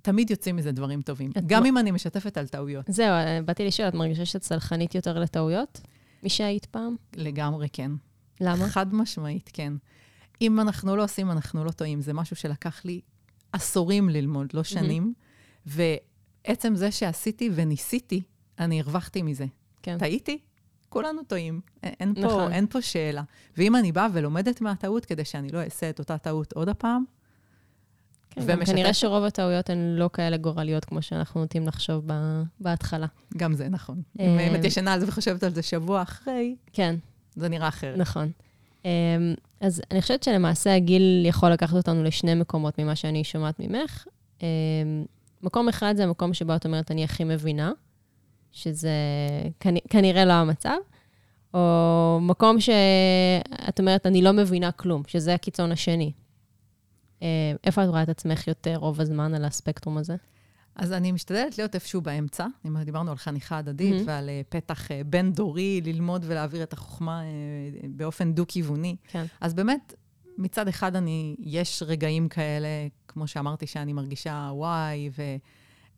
תמיד 0.03 0.31
יוצאים 0.31 0.57
מזה 0.57 0.73
דברים 0.73 1.03
טובים. 1.03 1.31
גם 1.47 1.62
מה- 1.62 1.69
אם 1.69 1.79
אני 1.79 1.91
משתפת 1.91 2.37
על 2.37 2.47
טעויות. 2.49 2.85
זהו, 2.88 3.07
אה, 3.07 3.41
באתי 3.45 3.67
לשאול, 3.67 3.88
את 3.88 3.95
מרגישה 3.95 4.25
שאת 4.25 4.43
סלחנית 4.43 4.95
יותר 4.95 5.19
לטעויות 5.19 5.81
משהיית 6.23 6.67
פעם? 6.67 6.97
לגמרי 7.17 7.69
כן. 7.73 7.91
למה? 8.41 8.69
חד 8.69 8.95
משמעית, 8.95 9.50
כן. 9.53 9.73
אם 10.43 10.61
אנחנו 10.61 10.97
לא 10.97 11.05
עושים, 11.05 11.31
אנחנו 11.31 11.64
לא 11.64 11.71
טועים. 11.71 12.00
זה 12.00 12.12
משהו 12.12 12.37
שלקח 12.37 12.85
לי 12.85 13.00
עשורים 13.53 14.09
ללמוד, 14.09 14.47
לא 14.55 14.62
שנים. 14.62 15.14
ועצם 15.67 16.75
זה 16.76 16.91
שעשיתי 16.91 17.50
וניסיתי, 17.55 18.23
אני 18.59 18.81
הרווחתי 18.81 19.23
מזה. 19.23 19.47
כן. 19.83 19.99
טעיתי? 19.99 20.38
כולנו 20.95 21.23
טועים. 21.25 21.61
אין 21.83 22.15
פה, 22.15 22.21
נכון. 22.21 22.53
אין 22.53 22.67
פה 22.67 22.83
שאלה. 22.83 23.23
ואם 23.57 23.77
אני 23.77 23.93
באה 23.93 24.07
ולומדת 24.13 24.61
מהטעות 24.61 25.05
כדי 25.05 25.25
שאני 25.25 25.49
לא 25.49 25.59
אעשה 25.63 25.91
את 25.91 25.99
אותה 25.99 26.19
טעות 26.19 26.53
עוד 26.53 26.69
הפעם, 26.69 27.05
כן, 28.31 28.41
גם 28.41 28.59
ומשתפת. 28.59 28.73
כנראה 28.73 28.95
שרוב 28.95 29.25
הטעויות 29.25 29.71
הן 29.71 29.95
לא 29.97 30.11
כאלה 30.13 30.37
גורליות 30.37 30.85
כמו 30.85 31.03
שאנחנו 31.03 31.41
נוטים 31.41 31.67
לחשוב 31.67 32.03
ב- 32.07 32.43
בהתחלה. 32.61 33.07
גם 33.37 33.55
זה 33.55 33.69
נכון. 33.69 34.03
אם 34.21 34.55
את 34.55 34.65
ישנה 34.65 34.93
על 34.93 35.01
זה 35.01 35.09
וחושבת 35.09 35.43
על 35.43 35.55
זה 35.55 35.63
שבוע 35.63 36.03
אחרי, 36.03 36.57
כן, 36.73 36.95
זה 37.37 37.49
נראה 37.49 37.69
אחרת. 37.69 37.99
נכון. 37.99 38.31
אמ, 38.85 38.91
אז 39.61 39.83
אני 39.91 40.03
חושבת 40.03 40.23
שלמעשה 40.23 40.75
הגיל 40.75 41.27
יכול 41.27 41.51
לקחת 41.51 41.77
אותנו 41.77 42.05
לשני 42.05 42.35
מקומות 42.35 42.79
ממה 42.79 42.97
שאני 42.97 43.25
שומעת 43.25 43.61
ממך. 43.61 44.07
אמ, 44.43 44.47
מקום 45.43 45.69
אחד 45.69 45.95
זה 45.97 46.05
המקום 46.05 46.35
שבו 46.35 46.57
את 46.57 46.67
אומרת, 46.67 46.91
אני 46.91 47.05
הכי 47.05 47.25
מבינה, 47.25 47.73
שזה 48.54 48.90
כנ- 49.61 49.88
כנראה 49.90 50.25
לא 50.25 50.32
המצב, 50.32 50.76
או 51.54 52.18
מקום 52.23 52.61
שאת 52.61 53.80
אומרת, 53.80 54.06
אני 54.06 54.23
לא 54.23 54.32
מבינה 54.32 54.73
כלום, 54.73 55.02
שזה 55.06 55.34
הקיצון 55.34 55.73
השני. 55.73 56.12
אמ, 57.23 57.26
איפה 57.64 57.84
את 57.84 57.88
רואה 57.88 58.02
את 58.02 58.08
עצמך 58.08 58.49
יותר 58.49 58.76
רוב 58.76 59.00
הזמן 59.00 59.34
על 59.34 59.44
הספקטרום 59.44 59.99
הזה? 59.99 60.16
אז 60.76 60.92
אני 60.92 61.12
משתדלת 61.12 61.58
להיות 61.58 61.75
איפשהו 61.75 62.00
באמצע. 62.00 62.46
דיברנו 62.84 63.11
על 63.11 63.16
חניכה 63.16 63.58
הדדית 63.58 63.92
מהמם. 63.94 64.06
ועל 64.06 64.28
אה, 64.28 64.40
פתח 64.49 64.90
אה, 64.90 65.00
בין-דורי, 65.06 65.80
ללמוד 65.84 66.25
ולהעביר 66.26 66.62
את 66.62 66.73
החוכמה 66.73 67.23
אה, 67.23 67.28
באופן 67.88 68.32
דו-כיווני. 68.32 68.96
כן. 69.08 69.25
אז 69.40 69.54
באמת, 69.54 69.94
מצד 70.38 70.68
אחד 70.68 70.96
אני, 70.96 71.37
יש 71.38 71.82
רגעים 71.87 72.28
כאלה, 72.28 72.68
כמו 73.08 73.26
שאמרתי, 73.26 73.66
שאני 73.66 73.92
מרגישה 73.92 74.50
וואי, 74.52 75.11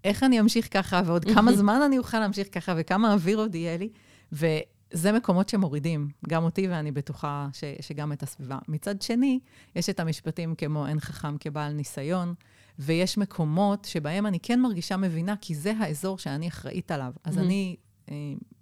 ואיך 0.07 0.23
אני 0.23 0.41
אמשיך 0.41 0.69
ככה, 0.71 1.03
ועוד 1.07 1.25
כמה 1.25 1.53
זמן 1.53 1.81
אני 1.87 1.99
אוכל 1.99 2.19
להמשיך 2.19 2.49
ככה, 2.53 2.75
וכמה 2.77 3.13
אוויר 3.13 3.39
עוד 3.39 3.55
יהיה 3.55 3.77
לי. 3.77 3.89
וזה 4.33 5.13
מקומות 5.13 5.49
שמורידים, 5.49 6.09
גם 6.29 6.45
אותי, 6.45 6.69
ואני 6.69 6.93
בטוחה 6.93 7.49
ש, 7.53 7.65
שגם 7.81 8.13
את 8.13 8.23
הסביבה. 8.23 8.59
מצד 8.69 9.03
שני, 9.03 9.41
יש 9.77 9.91
את 9.91 10.01
המשפטים 10.01 10.55
כמו 10.55 10.87
אין 10.87 11.01
חכם 11.01 11.39
כבעל 11.39 11.73
ניסיון, 11.73 12.35
ויש 12.79 13.19
מקומות 13.19 13.85
שבהם 13.85 14.27
אני 14.27 14.39
כן 14.41 14.61
מרגישה 14.61 14.97
מבינה, 14.97 15.35
כי 15.41 15.55
זה 15.55 15.73
האזור 15.79 16.19
שאני 16.19 16.49
אחראית 16.49 16.91
עליו. 16.91 17.13
אז. 17.25 17.39
אני 17.39 17.77
אה, 18.11 18.15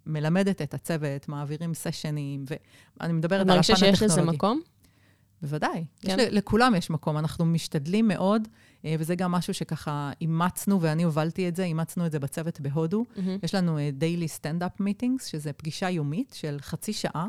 מלמדת 0.07 0.63
את 0.63 0.75
הצוות, 0.75 1.29
מעבירים 1.29 1.75
סשנים, 1.75 2.45
ואני 3.01 3.13
מדברת 3.13 3.41
על 3.41 3.47
הפן 3.47 3.55
מרגישה 3.55 3.73
הטכנולוגי. 3.73 3.97
שיש 3.97 4.03
לזה 4.03 4.23
מקום? 4.23 4.61
בוודאי. 5.43 5.85
כן. 6.01 6.17
יש 6.19 6.27
לכולם 6.31 6.75
יש 6.75 6.91
מקום, 6.91 7.19
אנחנו 7.19 7.45
משתדלים 7.45 8.09
מאוד, 8.09 8.49
וזה 8.99 9.15
גם 9.15 9.33
משהו 9.33 9.55
שככה 9.55 10.11
אימצנו, 10.21 10.81
ואני 10.81 11.03
הובלתי 11.03 11.49
את 11.49 11.57
זה, 11.57 11.65
אימצנו 11.65 12.07
את 12.07 12.13
זה 12.13 12.19
בצוות 12.19 12.61
בהודו. 12.61 13.05
מהמם. 13.17 13.39
יש 13.43 13.55
לנו 13.55 13.79
אה, 13.79 13.91
daily 14.01 14.41
stand-up 14.41 14.83
meetings, 14.83 15.27
שזה 15.27 15.53
פגישה 15.53 15.91
יומית 15.91 16.35
של 16.35 16.57
חצי 16.61 16.93
שעה, 16.93 17.27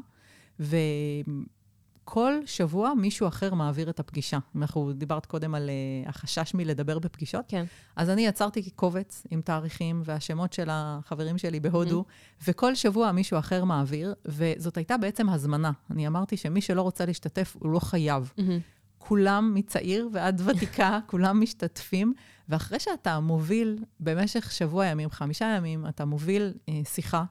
וכל 0.60 2.34
שבוע 2.46 2.94
מישהו 2.94 3.28
אחר 3.28 3.54
מעביר 3.54 3.90
את 3.90 4.00
הפגישה. 4.00 4.38
אם 4.56 4.62
אנחנו 4.62 4.94
דיברת 4.94 5.26
קודם 5.26 5.56
על 5.56 5.70
אה, 5.70 6.10
החשש 6.10 6.52
מלדבר 6.54 7.00
בפגישות, 7.00 7.46
כן. 7.48 7.66
אז 7.96 8.10
אני 8.10 8.26
יצרתי 8.26 8.70
קובץ 8.70 9.24
עם 9.32 9.42
תאריכים 9.42 10.02
והשמות 10.06 10.54
של 10.54 10.68
החברים 10.72 11.38
שלי 11.38 11.60
בהודו, 11.60 12.06
וכל 12.48 12.76
שבוע 12.76 13.12
מישהו 13.12 13.40
אחר 13.40 13.64
מעביר, 13.64 14.14
וזאת 14.26 14.78
הייתה 14.78 14.98
בעצם 14.98 15.30
הזמנה. 15.30 15.72
אני 15.92 16.08
אמרתי 16.08 16.38
שמי 16.38 16.62
שלא 16.62 16.82
רוצה 16.82 17.06
להשתתף, 17.06 17.56
הוא 17.60 17.72
לא 17.72 17.80
חייב. 17.80 18.32
מהמם. 18.38 18.60
כולם 19.08 19.52
מצעיר 19.56 20.10
ועד 20.14 20.42
ותיקה, 20.46 21.00
כולם 21.08 21.42
משתתפים, 21.42 22.14
ואחרי 22.50 22.80
שאתה 22.80 23.20
מוביל 23.20 23.84
במשך 24.00 24.52
שבוע 24.52 24.86
ימים, 24.86 25.10
חמישה 25.10 25.46
ימים, 25.58 25.88
אתה 25.88 26.06
מוביל 26.06 26.54
אה, 26.70 26.82
שיחה, 26.84 27.24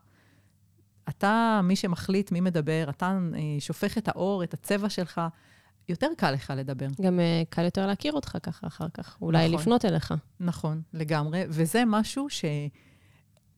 אתה 1.08 1.60
מי 1.64 1.76
שמחליט 1.76 2.32
מי 2.32 2.40
מדבר, 2.40 2.86
אתה 2.90 3.18
אה, 3.34 3.40
שופך 3.60 3.98
את 3.98 4.08
האור, 4.08 4.42
את 4.44 4.54
הצבע 4.54 4.88
שלך, 4.88 5.20
יותר 5.88 6.08
קל 6.16 6.30
לך 6.30 6.52
לדבר. 6.56 6.86
גם 7.02 7.20
אה, 7.20 7.42
קל 7.48 7.64
יותר 7.64 7.86
להכיר 7.86 8.12
אותך 8.12 8.36
ככה 8.42 8.66
אחר 8.66 8.86
כך, 8.94 9.18
אולי 9.22 9.46
נכון. 9.46 9.60
לפנות 9.60 9.84
אליך. 9.84 10.14
נכון, 10.40 10.82
לגמרי, 10.92 11.44
וזה 11.48 11.82
משהו 11.86 12.30
ש... 12.30 12.44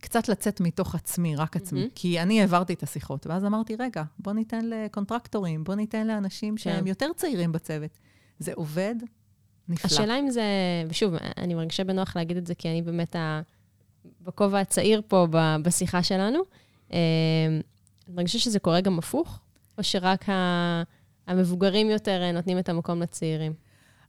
קצת 0.01 0.29
לצאת 0.29 0.61
מתוך 0.61 0.95
עצמי, 0.95 1.37
רק 1.37 1.57
עצמי. 1.57 1.81
מהמם. 1.81 1.91
כי 1.95 2.21
אני 2.21 2.41
העברתי 2.41 2.73
את 2.73 2.83
השיחות, 2.83 3.27
ואז 3.27 3.45
אמרתי, 3.45 3.77
רגע, 3.79 4.03
בוא 4.19 4.33
ניתן 4.33 4.65
לקונטרקטורים, 4.65 5.65
בוא 5.65 5.75
ניתן 5.75 6.07
לאנשים 6.07 6.59
שהם 6.59 6.81
כן. 6.81 6.87
יותר 6.87 7.09
צעירים 7.17 7.53
בצוות. 7.53 7.99
זה 8.39 8.53
עובד 8.55 8.95
נפלא. 9.69 9.91
השאלה 9.91 10.19
אם 10.19 10.31
זה, 10.31 10.43
ושוב, 10.89 11.15
אני 11.37 11.55
מרגישה 11.55 11.85
בנוח 11.85 12.17
להגיד 12.17 12.37
את 12.37 12.47
זה, 12.47 12.55
כי 12.55 12.69
אני 12.69 12.83
באמת 12.83 13.17
ה... 13.17 13.41
בכובע 14.21 14.61
הצעיר 14.61 15.03
פה 15.09 15.27
ב- 15.31 15.57
בשיחה 15.63 16.03
שלנו. 16.03 16.39
אה, 16.93 16.99
את 18.05 18.09
מרגישה 18.09 18.39
שזה 18.39 18.59
קורה 18.59 18.81
גם 18.81 18.99
הפוך? 18.99 19.41
או 19.79 19.83
שרק 19.85 20.29
ה... 20.29 20.83
המבוגרים 21.27 21.91
יותר 21.91 22.23
אה, 22.23 22.33
נותנים 22.33 22.59
את 22.59 22.69
המקום 22.69 23.03
לצעירים? 23.03 23.53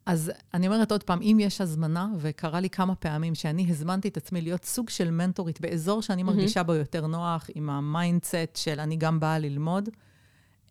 אז 0.07 0.31
אני 0.53 0.67
אומרת 0.67 0.91
עוד 0.91 1.03
פעם, 1.03 1.21
אם 1.21 1.37
יש 1.39 1.61
הזמנה, 1.61 2.07
וקרה 2.17 2.59
לי 2.59 2.69
כמה 2.69 2.95
פעמים 2.95 3.35
שאני 3.35 3.65
הזמנתי 3.69 4.07
את 4.07 4.17
עצמי 4.17 4.41
להיות 4.41 4.65
סוג 4.65 4.89
של 4.89 5.11
מנטורית 5.11 5.61
באזור 5.61 6.01
שאני. 6.01 6.23
מרגישה 6.23 6.63
בו 6.63 6.73
יותר 6.73 7.07
נוח, 7.07 7.49
עם 7.55 7.69
ה 7.69 7.80
mindset 7.80 8.55
של 8.55 8.79
אני 8.79 8.95
גם 8.95 9.19
באה 9.19 9.39
ללמוד, 9.39 9.89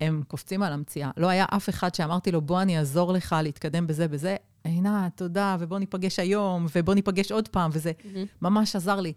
הם 0.01 0.23
קופצים 0.29 0.63
על 0.63 0.73
המציאה. 0.73 1.11
לא 1.17 1.29
היה 1.29 1.45
אף 1.51 1.69
אחד 1.69 1.95
שאמרתי 1.95 2.33
לו, 2.33 2.41
בוא 2.41 2.63
אני 2.63 2.79
אעזור 2.79 3.13
לך 3.13 3.37
להתקדם 3.43 3.87
בזה 3.87 4.09
בזה. 4.09 4.37
עינת, 4.65 5.17
תודה, 5.17 5.57
ובוא 5.61 5.79
ניפגש 5.79 6.19
היום, 6.19 6.67
ובוא 6.75 6.95
ניפגש 6.95 7.33
עוד 7.33 7.49
פעם, 7.49 7.71
וזה 7.75 7.93
ממש 8.43 8.77
עזר 8.77 9.01
לי. 9.01 9.13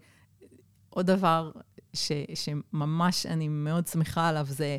עוד 0.90 1.06
דבר 1.06 1.50
ש, 1.92 2.12
שממש 2.34 3.26
אני 3.26 3.48
מאוד 3.48 3.86
שמחה 3.86 4.28
עליו, 4.28 4.46
זה, 4.48 4.78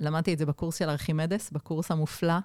למדתי 0.00 0.32
את 0.32 0.38
זה 0.38 0.46
בקורס 0.46 0.78
של 0.78 0.88
ארכימדס, 0.88 1.50
בקורס 1.50 1.90
המופלא. 1.90 2.38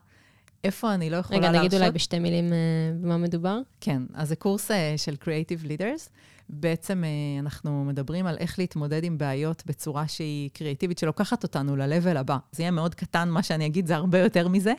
איפה 0.67 0.93
אני 0.93 1.09
לא 1.09 1.17
יכולה 1.17 1.39
רגע, 1.39 1.51
להרשות... 1.51 1.65
נגיד 1.65 1.79
אולי 1.79 1.91
בשתי 1.91 2.19
מילים 2.19 2.53
אה, 2.53 2.57
במה 3.01 3.17
מדובר. 3.17 3.59
כן, 3.81 4.01
אז 4.13 4.27
זה 4.29 4.35
קורס 4.35 4.71
אה, 4.71 4.93
של 4.97 5.15
Creative 5.23 5.65
Leaders. 5.65 6.09
בעצם 6.49 7.03
אה, 7.03 7.39
אנחנו 7.39 7.85
מדברים 7.85 8.27
על 8.27 8.37
איך 8.37 8.59
להתמודד 8.59 9.03
עם 9.03 9.17
בעיות 9.17 9.63
בצורה 9.65 10.07
שהיא 10.07 10.49
קריאטיבית, 10.53 10.97
שלוקחת 10.97 11.43
אותנו 11.43 11.75
ל-level 11.75 12.17
הבא. 12.17 12.37
זה 12.51 12.63
יהיה 12.63 12.71
מאוד 12.71 12.95
קטן, 12.95 13.29
מה 13.29 13.43
שאני 13.43 13.65
אגיד, 13.65 13.87
זה 13.87 13.95
הרבה 13.95 14.19
יותר 14.19 14.47
מזה. 14.47 14.73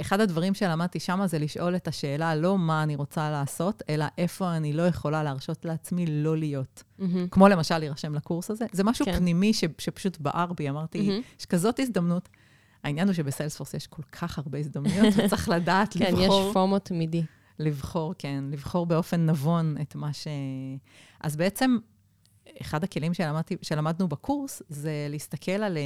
אחד 0.00 0.20
הדברים 0.20 0.54
שלמדתי 0.54 1.00
שם 1.00 1.20
זה 1.26 1.38
לשאול 1.38 1.76
את 1.76 1.88
השאלה 1.88 2.34
לא 2.34 2.58
מה 2.58 2.82
אני 2.82 2.96
רוצה 2.96 3.30
לעשות, 3.30 3.82
אלא 3.88 4.04
איפה 4.18 4.56
אני 4.56 4.72
לא 4.72 4.82
יכולה 4.82 5.22
להרשות 5.22 5.64
לעצמי 5.64 6.06
לא 6.06 6.36
להיות. 6.36 6.82
מהמם. 6.98 7.28
כמו 7.28 7.48
למשל 7.48 7.78
להירשם 7.78 8.14
לקורס 8.14 8.50
הזה. 8.50 8.64
זה 8.72 8.84
משהו 8.84 9.04
כן. 9.04 9.16
פנימי 9.16 9.52
ש, 9.52 9.64
שפשוט 9.78 10.18
בער 10.20 10.52
בי, 10.52 10.70
אמרתי. 10.70 11.20
יש 11.40 11.46
כזאת 11.46 11.80
הזדמנות. 11.80 12.28
העניין 12.84 13.08
הוא 13.08 13.14
שבסיילספורס 13.14 13.74
יש 13.74 13.86
כל 13.86 14.02
כך 14.02 14.38
הרבה 14.38 14.58
הזדמנויות, 14.58 15.14
וצריך 15.16 15.48
לדעת 15.48 15.96
כן, 15.98 16.14
לבחור. 16.14 16.48
יש 16.48 16.52
פומו 16.52 16.78
תמידי. 16.78 17.22
לבחור, 17.58 18.14
כן, 18.18 18.44
לבחור 18.50 18.86
באופן 18.86 19.26
נבון 19.26 19.76
את 19.80 19.94
מה 19.94 20.12
ש... 20.12 20.28
אז 21.20 21.36
בעצם, 21.36 21.78
אחד 22.60 22.84
הכלים 22.84 23.14
שלמדתי, 23.14 23.56
שלמדנו 23.62 24.08
בקורס 24.08 24.62
זה 24.68 25.06
להסתכל 25.10 25.52
על, 25.52 25.76
אה, 25.76 25.82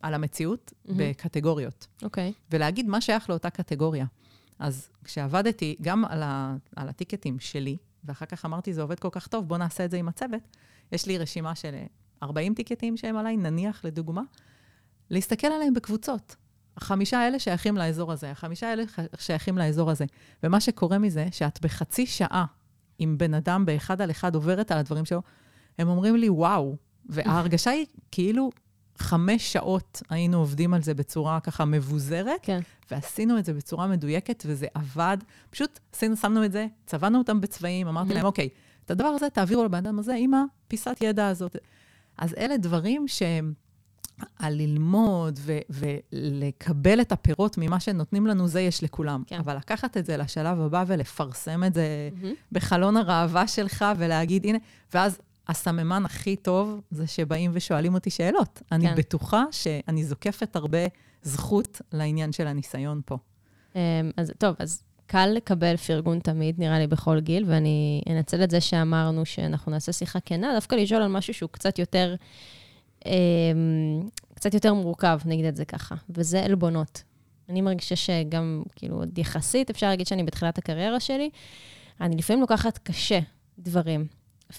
על 0.00 0.14
המציאות 0.14 0.72
מהמם. 0.84 0.98
בקטגוריות, 0.98 1.86
אוקיי. 2.02 2.32
ולהגיד 2.50 2.86
מה 2.86 3.00
שייך 3.00 3.30
לאותה 3.30 3.50
קטגוריה. 3.50 4.06
אז 4.58 4.90
כשעבדתי 5.04 5.76
גם 5.82 6.04
על, 6.04 6.22
ה, 6.22 6.56
על 6.76 6.88
הטיקטים 6.88 7.40
שלי, 7.40 7.76
ואחר 8.04 8.26
כך 8.26 8.44
אמרתי, 8.44 8.74
זה 8.74 8.82
עובד 8.82 9.00
כל 9.00 9.08
כך 9.12 9.26
טוב, 9.26 9.48
בואו 9.48 9.58
נעשה 9.58 9.84
את 9.84 9.90
זה 9.90 9.96
עם 9.96 10.08
הצוות, 10.08 10.56
יש 10.92 11.06
לי 11.06 11.18
רשימה 11.18 11.54
של 11.54 11.74
אה, 11.74 11.86
40 12.22 12.54
טיקטים 12.54 12.96
שהם 12.96 13.16
עליי, 13.16 13.36
נניח 13.36 13.84
לדוגמה, 13.84 14.22
להסתכל 15.10 15.46
עליהם 15.46 15.74
בקבוצות. 15.74 16.36
החמישה 16.76 17.18
האלה 17.18 17.38
שייכים 17.38 17.76
לאזור 17.76 18.12
הזה, 18.12 18.30
החמישה 18.30 18.68
האלה 18.70 18.82
שייכים 19.18 19.58
לאזור 19.58 19.90
הזה. 19.90 20.04
ומה 20.42 20.60
שקורה 20.60 20.98
מזה, 20.98 21.26
שאת 21.30 21.60
בחצי 21.60 22.06
שעה 22.06 22.44
עם 22.98 23.18
בן 23.18 23.34
אדם 23.34 23.66
באחד 23.66 24.00
על 24.00 24.10
אחד 24.10 24.34
עוברת 24.34 24.70
על 24.72 24.78
הדברים 24.78 25.04
שלו, 25.04 25.22
הם 25.78 25.88
אומרים 25.88 26.16
לי, 26.16 26.28
וואו. 26.28 26.76
וההרגשה 27.06 27.70
היא 27.70 27.86
כאילו 28.12 28.50
חמש 28.98 29.52
שעות 29.52 30.02
היינו 30.10 30.38
עובדים 30.38 30.74
על 30.74 30.82
זה 30.82 30.94
בצורה 30.94 31.40
ככה 31.40 31.64
מבוזרת, 31.64 32.40
כן. 32.42 32.60
ועשינו 32.90 33.38
את 33.38 33.44
זה 33.44 33.52
בצורה 33.52 33.86
מדויקת, 33.86 34.42
וזה 34.46 34.66
עבד. 34.74 35.16
פשוט 35.50 35.78
עשינו, 35.92 36.16
שמנו 36.16 36.44
את 36.44 36.52
זה, 36.52 36.66
צבענו 36.86 37.18
אותם 37.18 37.40
בצבעים, 37.40 37.88
אמרתי 37.88 38.14
להם, 38.14 38.24
אוקיי, 38.24 38.48
את 38.84 38.90
הדבר 38.90 39.08
הזה 39.08 39.30
תעבירו 39.30 39.64
לבן 39.64 39.78
אדם 39.78 39.98
הזה 39.98 40.14
עם 40.18 40.30
הפיסת 40.34 40.96
ידע 41.00 41.28
הזאת. 41.28 41.56
אז 42.18 42.34
אלה 42.34 42.56
דברים 42.56 43.08
שהם... 43.08 43.52
על 44.38 44.54
ללמוד 44.54 45.38
ו- 45.42 45.58
ולקבל 45.70 47.00
את 47.00 47.12
הפירות 47.12 47.58
ממה 47.58 47.80
שנותנים 47.80 48.26
לנו, 48.26 48.48
זה 48.48 48.60
יש 48.60 48.82
לכולם. 48.82 49.22
כן. 49.26 49.38
אבל 49.38 49.56
לקחת 49.56 49.96
את 49.96 50.06
זה 50.06 50.16
לשלב 50.16 50.60
הבא 50.60 50.84
ולפרסם 50.86 51.64
את 51.64 51.74
זה 51.74 52.08
מהמם. 52.22 52.34
בחלון 52.52 52.96
הראווה 52.96 53.48
שלך 53.48 53.84
ולהגיד, 53.98 54.44
הנה, 54.44 54.58
ואז 54.94 55.18
הסממן 55.48 56.04
הכי 56.04 56.36
טוב 56.36 56.80
זה 56.90 57.06
שבאים 57.06 57.50
ושואלים 57.54 57.94
אותי 57.94 58.10
שאלות. 58.10 58.62
אני 58.72 58.88
כן. 58.88 58.94
בטוחה 58.94 59.44
שאני 59.50 60.04
זוקפת 60.04 60.56
הרבה 60.56 60.78
זכות 61.22 61.80
לעניין 61.92 62.32
של 62.32 62.46
הניסיון 62.46 63.00
פה. 63.04 63.18
אמ, 63.74 63.80
אז 64.16 64.32
טוב, 64.38 64.54
אז 64.58 64.82
קל 65.06 65.26
לקבל 65.26 65.76
פרגון 65.76 66.18
תמיד, 66.18 66.58
נראה 66.58 66.78
לי, 66.78 66.86
בכל 66.86 67.20
גיל, 67.20 67.44
ואני 67.48 68.02
אנצל 68.10 68.44
את 68.44 68.50
זה 68.50 68.60
שאמרנו 68.60 69.26
שאנחנו 69.26 69.72
נעשה 69.72 69.92
שיחה 69.92 70.20
כנה, 70.20 70.54
דווקא 70.54 70.74
לשאול 70.74 71.02
על 71.02 71.08
משהו 71.08 71.34
שהוא 71.34 71.50
קצת 71.50 71.78
יותר, 71.78 72.14
קצת 74.34 74.54
יותר 74.54 74.74
מורכב, 74.74 75.18
נגיד 75.24 75.44
את 75.44 75.56
זה 75.56 75.64
ככה, 75.64 75.94
וזה 76.10 76.44
עלבונות. 76.44 77.02
אני 77.48 77.60
מרגישה 77.60 77.96
שגם, 77.96 78.62
כאילו, 78.76 78.96
עוד 78.96 79.18
יחסית, 79.18 79.70
אפשר 79.70 79.88
להגיד 79.88 80.06
שאני 80.06 80.24
בתחילת 80.24 80.58
הקריירה 80.58 81.00
שלי, 81.00 81.30
אני 82.00 82.16
לפעמים 82.16 82.40
לוקחת 82.40 82.78
קשה 82.78 83.18
דברים, 83.58 84.06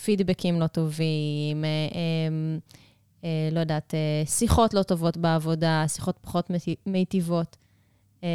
פידבקים 0.03 0.59
לא 0.59 0.67
טובים, 0.67 1.65
אה, 1.65 1.69
אמ, 2.27 2.59
אה, 3.23 3.49
לא 3.51 3.59
יודעת, 3.59 3.93
אה, 3.93 4.25
שיחות 4.25 4.73
לא 4.73 4.83
טובות 4.83 5.17
בעבודה, 5.17 5.85
שיחות 5.87 6.17
פחות 6.21 6.49
מיטי- 6.49 6.75
מיטיבות. 6.85 7.57
אמ, 8.23 8.27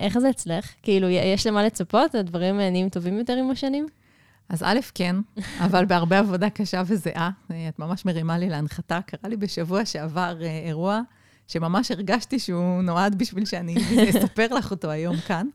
איך 0.00 0.18
זה 0.18 0.30
אצלך? 0.30 0.74
כאילו, 0.82 1.08
יש 1.08 1.46
למה 1.46 1.64
לצפות? 1.64 2.14
הדברים 2.14 2.56
נהיים 2.56 2.88
טובים 2.88 3.18
יותר 3.18 3.32
עם 3.32 3.50
השנים? 3.50 3.86
אז 4.48 4.62
א', 4.62 4.78
כן, 4.94 5.16
אבל 5.58 5.84
בהרבה 5.84 6.18
עבודה 6.18 6.50
קשה 6.50 6.82
וזהה. 6.86 7.30
את 7.46 7.78
ממש 7.78 8.04
מרימה 8.04 8.38
לי 8.38 8.48
להנחתה. 8.48 9.00
קרה 9.06 9.30
לי 9.30 9.36
בשבוע 9.36 9.84
שעבר 9.84 10.42
אה, 10.42 10.62
אירוע 10.66 11.00
שממש 11.48 11.90
הרגשתי 11.90 12.38
שהוא 12.38 12.82
נועד 12.82 13.18
בשביל 13.18 13.44
שאני 13.44 13.74
אספר 14.10 14.46
לך 14.54 14.70
אותו 14.70 14.90
היום 14.90 15.16
כאן. 15.16 15.46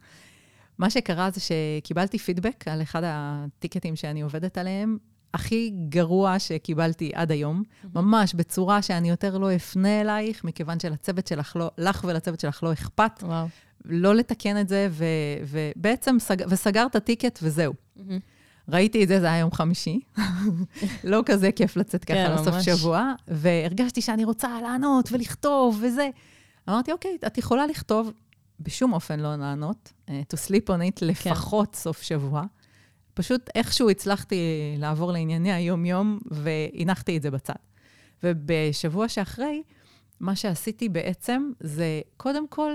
מה 0.77 0.89
שקרה 0.89 1.29
זה 1.31 1.41
שקיבלתי 1.41 2.17
פידבק 2.17 2.67
על 2.67 2.81
אחד 2.81 3.01
הטיקטים 3.05 3.95
שאני 3.95 4.21
עובדת 4.21 4.57
עליהם, 4.57 4.97
הכי 5.33 5.71
גרוע 5.89 6.39
שקיבלתי 6.39 7.11
עד 7.13 7.31
היום, 7.31 7.63
ממש 7.95 8.33
בצורה 8.33 8.81
שאני 8.81 9.09
יותר 9.09 9.37
לא 9.37 9.55
אפנה 9.55 10.01
אלייך, 10.01 10.43
מכיוון 10.43 10.79
שלצוות 10.79 11.27
שלך 11.27 11.55
לא, 11.55 11.71
לך 11.77 12.03
ולצוות 12.07 12.39
שלך 12.39 12.63
לא 12.63 12.73
אכפת, 12.73 13.23
וואו. 13.23 13.47
לא 13.85 14.15
לתקן 14.15 14.61
את 14.61 14.69
זה, 14.69 14.87
ו, 14.91 15.05
ובעצם, 15.47 16.15
סג, 16.19 16.37
וסגר 16.49 16.85
את 16.85 16.95
הטיקט 16.95 17.39
וזהו. 17.43 17.73
ראיתי 18.71 19.03
את 19.03 19.07
זה, 19.07 19.19
זה 19.19 19.25
היה 19.25 19.37
יום 19.39 19.51
חמישי. 19.51 19.99
לא 21.03 21.21
כזה 21.25 21.51
כיף 21.51 21.77
לצאת 21.77 22.05
ככה 22.05 22.15
כן, 22.15 22.33
לסוף 22.33 22.53
ממש. 22.53 22.65
שבוע, 22.65 23.13
והרגשתי 23.27 24.01
שאני 24.01 24.23
רוצה 24.23 24.61
לענות 24.61 25.11
ולכתוב 25.11 25.79
וזה. 25.81 26.09
אמרתי, 26.69 26.91
אוקיי, 26.91 27.17
את 27.27 27.37
יכולה 27.37 27.67
לכתוב, 27.67 28.11
בשום 28.59 28.93
אופן 28.93 29.19
לא 29.19 29.35
לענות, 29.35 29.93
אה, 30.09 30.21
to 30.33 30.37
sleep 30.37 30.67
on 30.67 30.97
it 30.97 31.05
לפחות 31.05 31.75
סוף 31.75 32.01
שבוע. 32.01 32.43
פשוט 33.13 33.49
איכשהו 33.55 33.89
הצלחתי 33.89 34.37
לעבור 34.77 35.11
לענייני 35.11 35.53
היום-יום, 35.53 36.19
והנחתי 36.25 37.17
את 37.17 37.21
זה 37.21 37.31
בצד. 37.31 37.53
ובשבוע 38.23 39.07
שאחרי, 39.07 39.63
מה 40.19 40.35
שעשיתי 40.35 40.89
בעצם 40.89 41.51
זה, 41.59 42.01
קודם 42.17 42.47
כל, 42.47 42.71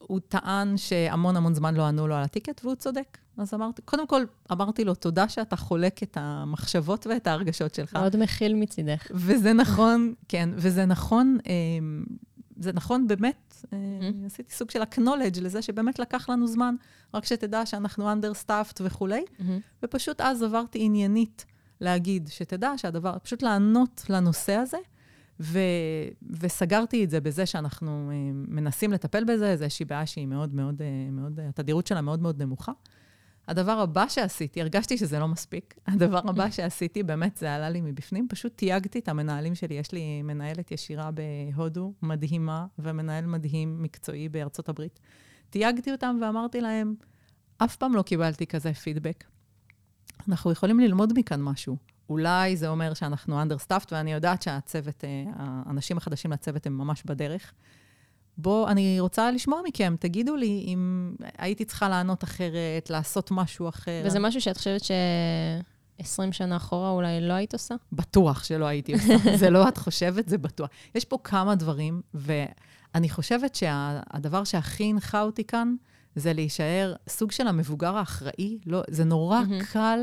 הוא 0.00 0.20
טען 0.28 0.76
שהמון 0.76 1.36
המון 1.36 1.54
זמן 1.54 1.74
לא 1.74 1.82
ענו 1.82 2.08
לו 2.08 2.14
על 2.14 2.22
הטיקט, 2.22 2.60
והוא 2.64 2.74
צודק. 2.74 3.18
אז 3.36 3.54
אמרתי, 3.54 3.82
קודם 3.82 4.06
כל, 4.06 4.22
אמרתי 4.52 4.84
לו, 4.84 4.94
תודה 4.94 5.28
שאתה 5.28 5.56
חולק 5.56 6.02
את 6.02 6.16
המחשבות 6.20 7.06
ואת 7.06 7.26
ההרגשות 7.26 7.74
שלך. 7.74 7.94
מאוד 7.96 8.16
מכיל 8.16 8.54
מצידך. 8.54 9.06
וזה 9.10 9.52
נכון, 9.52 10.14
כן, 10.28 10.48
וזה 10.56 10.84
נכון, 10.86 11.38
אמ, 11.46 12.04
זה 12.56 12.72
נכון 12.72 13.06
באמת, 13.06 13.54
אה, 13.72 13.78
Mhm. 14.00 14.26
עשיתי 14.26 14.54
סוג 14.54 14.70
של 14.70 14.82
acknowledge 14.82 15.40
לזה 15.40 15.62
שבאמת 15.62 15.98
לקח 15.98 16.28
לנו 16.28 16.46
זמן, 16.46 16.74
רק 17.14 17.24
שתדע 17.24 17.66
שאנחנו 17.66 18.12
understaffed 18.12 18.78
וכולי, 18.80 19.24
מהמם. 19.38 19.58
ופשוט 19.82 20.20
אז 20.20 20.42
עברתי 20.42 20.78
עניינית 20.82 21.44
להגיד, 21.80 22.28
שתדע 22.28 22.72
שהדבר, 22.76 23.16
פשוט 23.22 23.42
לענות 23.42 24.04
לנושא 24.08 24.52
הזה, 24.54 24.76
ו, 25.40 25.58
וסגרתי 26.30 27.04
את 27.04 27.10
זה 27.10 27.20
בזה 27.20 27.46
שאנחנו 27.46 28.10
אה, 28.12 28.30
מנסים 28.32 28.92
לטפל 28.92 29.24
בזה, 29.24 29.56
זו 29.56 29.64
איזושהי 29.64 29.84
בעיה 29.84 30.06
שהיא 30.06 30.26
מאוד 30.26 30.54
מאוד, 30.54 30.82
אה, 30.82 31.10
מאוד, 31.12 31.40
התדירות 31.40 31.86
שלה 31.86 32.00
מאוד 32.00 32.22
מאוד 32.22 32.42
נמוכה. 32.42 32.72
הדבר 33.48 33.72
הבא 33.72 34.08
שעשיתי, 34.08 34.60
הרגשתי 34.60 34.98
שזה 34.98 35.18
לא 35.18 35.28
מספיק. 35.28 35.74
הדבר 35.86 36.20
הבא 36.28 36.50
שעשיתי, 36.56 37.02
באמת, 37.02 37.36
זה 37.36 37.54
עלה 37.54 37.70
לי 37.70 37.80
מבפנים, 37.80 38.26
פשוט 38.28 38.56
תייגתי 38.56 38.98
את 38.98 39.08
המנהלים 39.08 39.54
שלי. 39.54 39.74
יש 39.74 39.92
לי 39.92 40.22
מנהלת 40.22 40.70
ישירה 40.70 41.10
בהודו, 41.10 41.92
מדהימה, 42.02 42.66
ומנהל 42.78 43.26
מדהים, 43.26 43.82
מקצועי 43.82 44.28
בארצות 44.28 44.68
הברית. 44.68 45.00
תייגתי 45.50 45.92
אותם 45.92 46.18
ואמרתי 46.22 46.60
להם, 46.60 46.94
אף 47.58 47.76
פעם 47.76 47.94
לא 47.94 48.02
קיבלתי 48.02 48.46
כזה 48.46 48.74
פידבק. 48.74 49.24
אנחנו 50.28 50.52
יכולים 50.52 50.80
ללמוד 50.80 51.12
מכאן 51.16 51.42
משהו. 51.42 51.76
אולי 52.10 52.56
זה 52.56 52.68
אומר 52.68 52.94
שאנחנו 52.94 53.42
understaffed, 53.42 53.88
ואני 53.92 54.12
יודעת 54.12 54.42
שהצוות, 54.42 55.04
אה, 55.04 55.24
האנשים 55.36 55.96
החדשים 55.96 56.32
לצוות 56.32 56.66
הם 56.66 56.78
ממש 56.78 57.02
בדרך. 57.06 57.52
בואו, 58.38 58.68
אני 58.68 59.00
רוצה 59.00 59.30
לשמוע 59.30 59.60
מכם, 59.64 59.94
תגידו 60.00 60.36
לי 60.36 60.64
אם 60.66 61.12
הייתי 61.38 61.64
צריכה 61.64 61.88
לענות 61.88 62.24
אחרת, 62.24 62.90
לעשות 62.90 63.30
משהו 63.30 63.68
אחר. 63.68 64.02
וזה 64.04 64.18
משהו 64.18 64.40
שאת 64.40 64.56
חושבת 64.56 64.84
ש-20 64.84 66.32
שנה 66.32 66.56
אחורה 66.56 66.90
אולי 66.90 67.20
לא 67.20 67.32
היית 67.32 67.52
עושה? 67.52 67.74
בטוח 67.92 68.44
שלא 68.44 68.64
הייתי 68.64 68.92
עושה. 68.92 69.16
זה 69.40 69.50
לא 69.50 69.68
את 69.68 69.78
חושבת, 69.78 70.28
זה 70.28 70.38
בטוח. 70.38 70.68
יש 70.94 71.04
פה 71.04 71.18
כמה 71.24 71.54
דברים, 71.54 72.00
ואני 72.14 73.08
חושבת 73.08 73.54
שהדבר 73.54 74.44
שה, 74.44 74.50
שהכי 74.50 74.84
הנחה 74.84 75.22
אותי 75.22 75.44
כאן, 75.44 75.74
זה 76.14 76.32
להישאר 76.32 76.94
סוג 77.08 77.30
של 77.32 77.46
המבוגר 77.48 77.96
האחראי. 77.96 78.58
לא, 78.66 78.82
זה 78.90 79.04
נורא 79.04 79.42
mm-hmm. 79.42 79.72
קל 79.72 80.00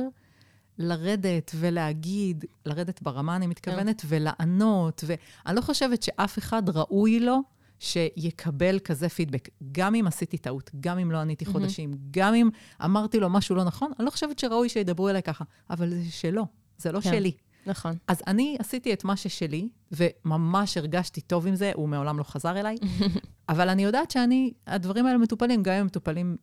לרדת 0.80 1.52
ולהגיד, 1.56 2.46
לרדת 2.66 3.02
ברמה, 3.02 3.36
אני 3.36 3.48
מתכוונת, 3.48 4.02
yeah. 4.02 4.06
ולענות, 4.08 5.04
ואני 5.08 5.56
לא 5.56 5.62
חושבת 5.62 6.04
שאף 6.04 6.38
אחד 6.38 6.70
ראוי 6.70 7.20
לו 7.20 7.42
שיקבל 7.80 8.80
כזה 8.80 9.10
פידבק. 9.10 9.50
גם 9.72 9.96
אם 9.96 10.08
עשיתי 10.08 10.38
טעות, 10.38 10.72
גם 10.80 11.00
אם 11.00 11.12
לא 11.12 11.18
עניתי 11.18 11.46
mm-hmm. 11.46 11.52
חודשים, 11.52 11.92
גם 12.12 12.34
אם 12.34 12.50
אמרתי 12.86 13.20
לו 13.20 13.30
משהו 13.30 13.56
לא 13.56 13.64
נכון, 13.64 13.92
אני 14.00 14.06
לא 14.06 14.12
חושבת 14.12 14.40
שראוי 14.40 14.70
שידברו 14.70 15.10
אליי 15.10 15.24
ככה, 15.24 15.46
אבל 15.70 15.90
זה 15.90 16.12
שלו, 16.12 16.46
זה 16.78 16.92
לא 16.92 17.02
כן. 17.02 17.10
שלי. 17.10 17.32
נכון. 17.66 17.96
אז 18.08 18.22
אני 18.28 18.58
עשיתי 18.60 18.94
את 18.94 19.04
מה 19.04 19.16
ששלי, 19.16 19.70
וממש 19.92 20.78
הרגשתי 20.78 21.22
טוב 21.22 21.48
עם 21.48 21.56
זה, 21.56 21.72
הוא 21.76 21.90
מעולם 21.90 22.18
לא 22.18 22.24
חזר 22.24 22.60
אליי, 22.60 22.76
אבל 23.50 23.70
אני 23.70 23.84
יודעת 23.84 24.12
שאני, 24.12 24.54
הדברים 24.68 25.06
האלה 25.06 25.18
מטופלים, 25.18 25.64
גם 25.64 25.74
אם 25.74 25.80
הם 25.80 25.86
מטופלים 25.86 26.38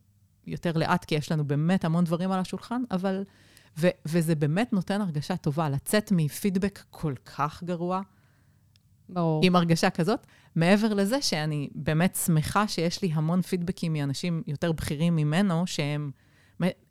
יותר 0.47 0.71
לאט, 0.75 1.05
כי 1.05 1.15
יש 1.15 1.31
לנו 1.31 1.47
באמת 1.47 1.85
המון 1.85 2.03
דברים 2.03 2.31
על 2.31 2.39
השולחן, 2.39 2.81
אבל... 2.91 3.23
ו- 3.77 3.87
וזה 4.05 4.35
באמת 4.35 4.73
נותן 4.73 5.01
הרגשה 5.01 5.37
טובה, 5.37 5.69
לצאת 5.69 6.11
מפידבק 6.11 6.83
כל 6.89 7.13
כך 7.25 7.63
גרוע, 7.63 8.01
ברור. 9.09 9.41
עם 9.43 9.55
הרגשה 9.55 9.89
כזאת. 9.89 10.27
מעבר 10.55 10.93
לזה 10.93 11.21
שאני 11.21 11.69
באמת 11.75 12.15
שמחה 12.25 12.67
שיש 12.67 13.01
לי 13.01 13.11
המון 13.13 13.41
פידבקים 13.41 13.93
מאנשים 13.93 14.43
יותר 14.47 14.71
בכירים 14.71 15.15
ממנו, 15.15 15.67
שהם 15.67 16.11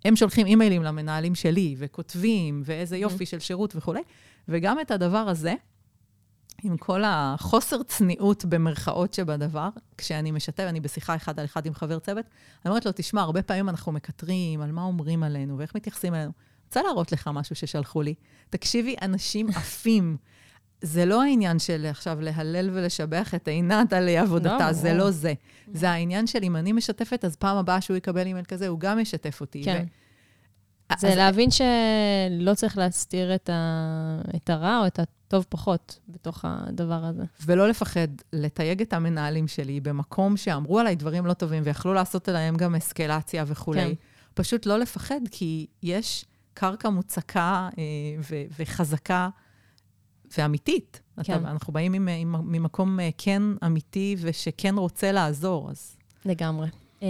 הם 0.04 0.16
שולחים 0.16 0.46
אימיילים 0.46 0.82
למנהלים 0.82 1.34
שלי, 1.34 1.74
וכותבים, 1.78 2.62
ואיזה 2.64 2.96
יופי 2.96 3.26
של 3.26 3.40
שירות 3.40 3.76
וכולי. 3.76 4.00
וגם 4.48 4.80
את 4.80 4.90
הדבר 4.90 5.18
הזה, 5.18 5.54
עם 6.62 6.76
כל 6.76 7.02
החוסר 7.06 7.82
צניעות 7.82 8.44
במרכאות 8.44 9.14
שבדבר, 9.14 9.68
כשאני 9.98 10.30
משתף, 10.30 10.64
אני 10.68 10.80
בשיחה 10.80 11.16
אחד 11.16 11.38
על 11.38 11.44
אחד 11.44 11.66
עם 11.66 11.74
חבר 11.74 11.98
צוות, 11.98 12.24
אני 12.64 12.70
אומרת 12.70 12.86
לו, 12.86 12.92
תשמע, 12.94 13.20
הרבה 13.20 13.42
פעמים 13.42 13.68
אנחנו 13.68 13.92
מקטרים 13.92 14.60
על 14.60 14.72
מה 14.72 14.82
אומרים 14.82 15.22
עלינו 15.22 15.58
ואיך 15.58 15.76
מתייחסים 15.76 16.14
אלינו. 16.14 16.32
רוצה 16.74 16.88
להראות 16.88 17.12
לך 17.12 17.30
משהו 17.32 17.56
ששלחו 17.56 18.02
לי. 18.02 18.14
תקשיבי, 18.50 18.94
אנשים 19.02 19.48
עפים. 19.56 20.16
זה 20.80 21.04
לא 21.04 21.22
העניין 21.22 21.58
של 21.58 21.86
עכשיו 21.90 22.20
להלל 22.20 22.70
ולשבח 22.72 23.34
את 23.34 23.48
עינת 23.48 23.92
על 23.92 24.08
עבודתה, 24.08 24.66
לא, 24.66 24.72
זה 24.72 24.94
לא 24.94 25.10
זה. 25.10 25.34
זה 25.72 25.90
העניין 25.90 26.26
של 26.26 26.38
אם 26.42 26.56
אני 26.56 26.72
משתפת, 26.72 27.24
אז 27.24 27.36
פעם 27.36 27.56
הבאה 27.56 27.80
שהוא 27.80 27.96
יקבל 27.96 28.26
אימייל 28.26 28.44
כזה, 28.44 28.68
הוא 28.68 28.80
גם 28.80 28.98
ישתף 28.98 29.40
אותי. 29.40 29.64
כן. 29.64 29.84
זה. 30.98 31.14
להבין 31.14 31.50
שלא 31.50 32.54
צריך 32.54 32.78
להסתיר 32.78 33.34
את, 33.34 33.50
ה... 33.52 34.20
את 34.36 34.50
הרע 34.50 34.78
או 34.78 34.86
את 34.86 34.98
הטוב 34.98 35.46
פחות 35.48 35.98
בתוך 36.08 36.44
הדבר 36.48 37.04
הזה. 37.04 37.22
ולא 37.46 37.68
לפחד 37.68 38.08
לתייג 38.32 38.82
את 38.82 38.92
המנהלים 38.92 39.48
שלי 39.48 39.80
במקום 39.80 40.36
שאמרו 40.36 40.78
עליי 40.78 40.94
דברים 40.94 41.26
לא 41.26 41.32
טובים 41.32 41.62
ויכלו 41.66 41.94
לעשות 41.94 42.28
עליהם 42.28 42.56
גם 42.56 42.74
אסקלציה 42.74 43.44
וכולי. 43.46 43.80
כן. 43.80 43.92
פשוט 44.34 44.66
לא 44.66 44.78
לפחד, 44.78 45.20
כי 45.30 45.66
יש 45.82 46.24
קרקע 46.54 46.88
מוצקה 46.88 47.68
אה, 47.78 47.82
ו- 48.30 48.44
וחזקה 48.58 49.28
ואמיתית. 50.38 51.00
כן. 51.22 51.22
אתה, 51.22 51.50
אנחנו 51.50 51.72
באים 51.72 51.92
עם, 51.92 52.08
עם, 52.08 52.34
ממקום 52.52 53.00
אה, 53.00 53.10
כן 53.18 53.42
אמיתי 53.66 54.16
ושכן 54.20 54.74
רוצה 54.78 55.12
לעזור, 55.12 55.70
אז... 55.70 55.96
לגמרי. 56.24 56.68
Uh, 57.00 57.04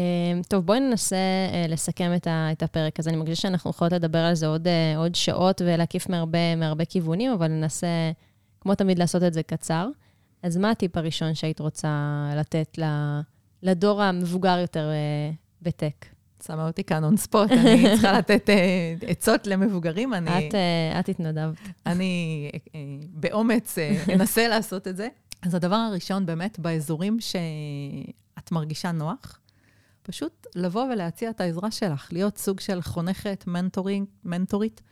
טוב, 0.49 0.67
בואי 0.67 0.81
ננסה 0.81 1.17
לסכם 1.69 2.13
את, 2.17 2.27
ה, 2.27 2.53
את 2.53 2.63
הפרק 2.63 3.01
הזה. 3.01 3.11
אני 3.11 3.17
מרגישה 3.17 3.43
שאנחנו 3.43 3.71
יכולות 3.71 3.93
לדבר 3.93 4.19
על 4.19 4.35
זה 4.35 4.47
עוד, 4.47 4.69
עוד 4.97 5.15
שעות 5.15 5.63
ולהקיף 5.65 6.09
מהרבה, 6.09 6.57
מהרבה 6.57 6.85
כיוונים, 6.85 7.33
אבל 7.33 7.49
ננסה, 7.49 7.87
כמו 8.61 8.75
תמיד, 8.75 8.99
לעשות 8.99 9.23
את 9.23 9.35
זה 9.35 9.43
קצר. 9.43 9.89
אז 10.43 10.57
מה 10.57 10.71
הטיפ 10.71 10.97
הראשון 10.97 11.35
שהיית 11.35 11.61
רוצה 11.61 11.89
לתת 12.37 12.79
לדור 13.63 14.03
המבוגר 14.03 14.59
יותר 14.59 14.91
בטק? 15.63 16.14
שמה 16.47 16.67
אותי 16.67 16.85
כאן 16.85 17.05
און 17.05 17.17
ספוט, 17.17 17.51
אני 17.51 17.85
צריכה 17.93 18.19
לתת 18.19 18.51
אה, 18.51 18.95
עצות 19.07 19.47
למבוגרים. 19.47 20.15
אני, 20.15 20.49
את, 20.49 20.55
אה, 20.55 21.01
את 21.01 21.09
התנדבת. 21.09 21.57
אני 21.87 22.51
אה, 22.75 22.81
באומץ 23.11 23.79
אנסה 24.15 24.49
לעשות 24.49 24.89
את 24.89 24.97
זה. 24.97 25.09
אז 25.43 25.55
הדבר 25.55 25.75
הראשון, 25.75 26.27
באמת, 26.27 26.59
באזורים 26.59 27.19
שאת 27.21 28.53
מרגישה 28.53 28.93
נוח, 28.93 29.41
פשוט 30.03 30.47
לבוא 30.55 30.85
ולהציע 30.93 31.31
את 31.31 31.41
העזרה 31.41 31.71
שלך, 31.71 32.09
להיות 32.13 32.39
סוג 32.39 32.61
של 32.61 32.83
חונכת, 32.83 33.45
מנטורינג, 33.47 34.07
מנטורית, 34.25 34.83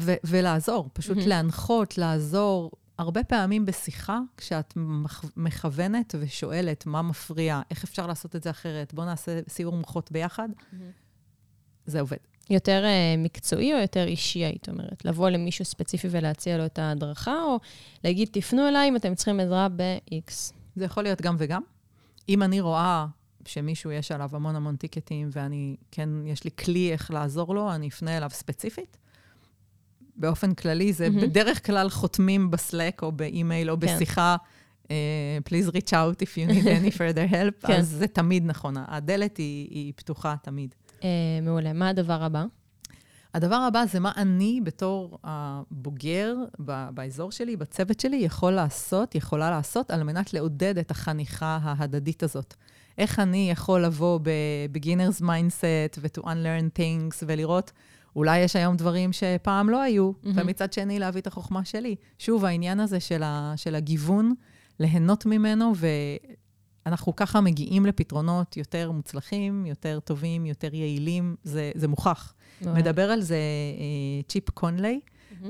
ו- 0.00 0.14
ולעזור, 0.24 0.88
פשוט 0.92 1.18
mm-hmm. 1.18 1.26
להנחות, 1.28 1.98
לעזור, 1.98 2.70
הרבה 3.00 3.24
פעמים 3.24 3.66
בשיחה, 3.66 4.18
כשאת 4.36 4.74
מכוונת 5.36 6.14
ושואלת 6.20 6.86
מה 6.86 7.02
מפריע, 7.02 7.60
איך 7.70 7.84
אפשר 7.84 8.06
לעשות 8.06 8.36
את 8.36 8.42
זה 8.42 8.50
אחרת, 8.50 8.94
בואו 8.94 9.06
נעשה 9.06 9.40
סיור 9.48 9.76
מוחות 9.76 10.12
ביחד, 10.12 10.48
mm-hmm. 10.48 10.74
זה 11.86 12.00
עובד. 12.00 12.16
יותר 12.50 12.84
uh, 12.84 13.20
מקצועי 13.20 13.74
או 13.74 13.78
יותר 13.78 14.06
אישי, 14.06 14.38
היית 14.44 14.68
אומרת? 14.68 15.04
לבוא 15.04 15.30
למישהו 15.30 15.64
ספציפי 15.64 16.08
ולהציע 16.10 16.58
לו 16.58 16.66
את 16.66 16.78
ההדרכה, 16.78 17.42
או 17.42 17.58
להגיד, 18.04 18.28
תפנו 18.32 18.68
אליי 18.68 18.88
אם 18.88 18.96
אתם 18.96 19.14
צריכים 19.14 19.40
עזרה 19.40 19.68
ב-X? 19.68 20.52
זה 20.76 20.84
יכול 20.84 21.02
להיות 21.02 21.22
גם 21.22 21.36
וגם. 21.38 21.62
אם 22.28 22.42
אני 22.42 22.60
רואה 22.60 23.06
שמישהו 23.46 23.90
יש 23.90 24.12
עליו 24.12 24.30
המון 24.32 24.56
המון 24.56 24.76
טיקטים, 24.76 25.28
ואני, 25.32 25.76
כן, 25.90 26.08
יש 26.26 26.44
לי 26.44 26.50
כלי 26.50 26.92
איך 26.92 27.10
לעזור 27.10 27.54
לו, 27.54 27.74
אני 27.74 27.88
אפנה 27.88 28.16
אליו 28.16 28.30
ספציפית. 28.30 28.96
באופן 30.20 30.54
כללי, 30.54 30.92
זה 30.92 31.06
mm-hmm. 31.06 31.20
בדרך 31.20 31.66
כלל 31.66 31.90
חותמים 31.90 32.50
בסלק 32.50 33.02
או 33.02 33.12
באימייל 33.12 33.70
או 33.70 33.76
כן. 33.80 33.96
בשיחה, 33.96 34.36
uh, 34.84 34.88
please 35.48 35.70
reach 35.70 35.90
out 35.90 36.22
if 36.22 36.36
you 36.36 36.50
need 36.52 36.64
any 36.64 36.96
further 36.96 37.32
help, 37.32 37.62
כן. 37.66 37.72
אז 37.72 37.88
זה 37.88 38.06
תמיד 38.06 38.46
נכון. 38.46 38.74
הדלת 38.88 39.36
היא, 39.36 39.68
היא 39.70 39.92
פתוחה 39.96 40.34
תמיד. 40.42 40.74
Uh, 41.00 41.04
מעולה. 41.42 41.72
מה 41.72 41.88
הדבר 41.88 42.22
הבא? 42.22 42.44
הדבר 43.34 43.56
הבא 43.56 43.84
זה 43.86 44.00
מה 44.00 44.12
אני 44.16 44.60
בתור 44.64 45.18
הבוגר 45.24 46.34
באזור 46.94 47.32
שלי, 47.32 47.56
בצוות 47.56 48.00
שלי, 48.00 48.16
יכול 48.16 48.52
לעשות, 48.52 49.14
יכולה 49.14 49.50
לעשות, 49.50 49.90
על 49.90 50.02
מנת 50.02 50.34
לעודד 50.34 50.78
את 50.78 50.90
החניכה 50.90 51.58
ההדדית 51.62 52.22
הזאת. 52.22 52.54
איך 52.98 53.18
אני 53.18 53.50
יכול 53.50 53.84
לבוא 53.84 54.20
ב-beginner's 54.22 55.22
mindset 55.22 55.98
ו-to 55.98 56.22
unlearn 56.22 56.78
things 56.78 57.24
ולראות 57.26 57.72
אולי 58.16 58.38
יש 58.38 58.56
היום 58.56 58.76
דברים 58.76 59.12
שפעם 59.12 59.70
לא 59.70 59.82
היו, 59.82 60.10
mm-hmm. 60.10 60.28
ומצד 60.34 60.72
שני 60.72 60.98
להביא 60.98 61.20
את 61.20 61.26
החוכמה 61.26 61.64
שלי. 61.64 61.96
שוב, 62.18 62.44
העניין 62.44 62.80
הזה 62.80 63.00
של, 63.00 63.22
ה, 63.22 63.52
של 63.56 63.74
הגיוון, 63.74 64.34
ליהנות 64.78 65.26
ממנו, 65.26 65.72
ואנחנו 66.86 67.16
ככה 67.16 67.40
מגיעים 67.40 67.86
לפתרונות 67.86 68.56
יותר 68.56 68.90
מוצלחים, 68.90 69.66
יותר 69.66 70.00
טובים, 70.00 70.46
יותר 70.46 70.74
יעילים, 70.74 71.36
זה, 71.44 71.70
זה 71.74 71.88
מוכח. 71.88 72.34
מדבר 72.62 73.10
על 73.10 73.20
זה 73.20 73.36
אה, 73.36 74.22
צ'יפ 74.28 74.50
קונלי 74.50 75.00
mm-hmm. 75.00 75.46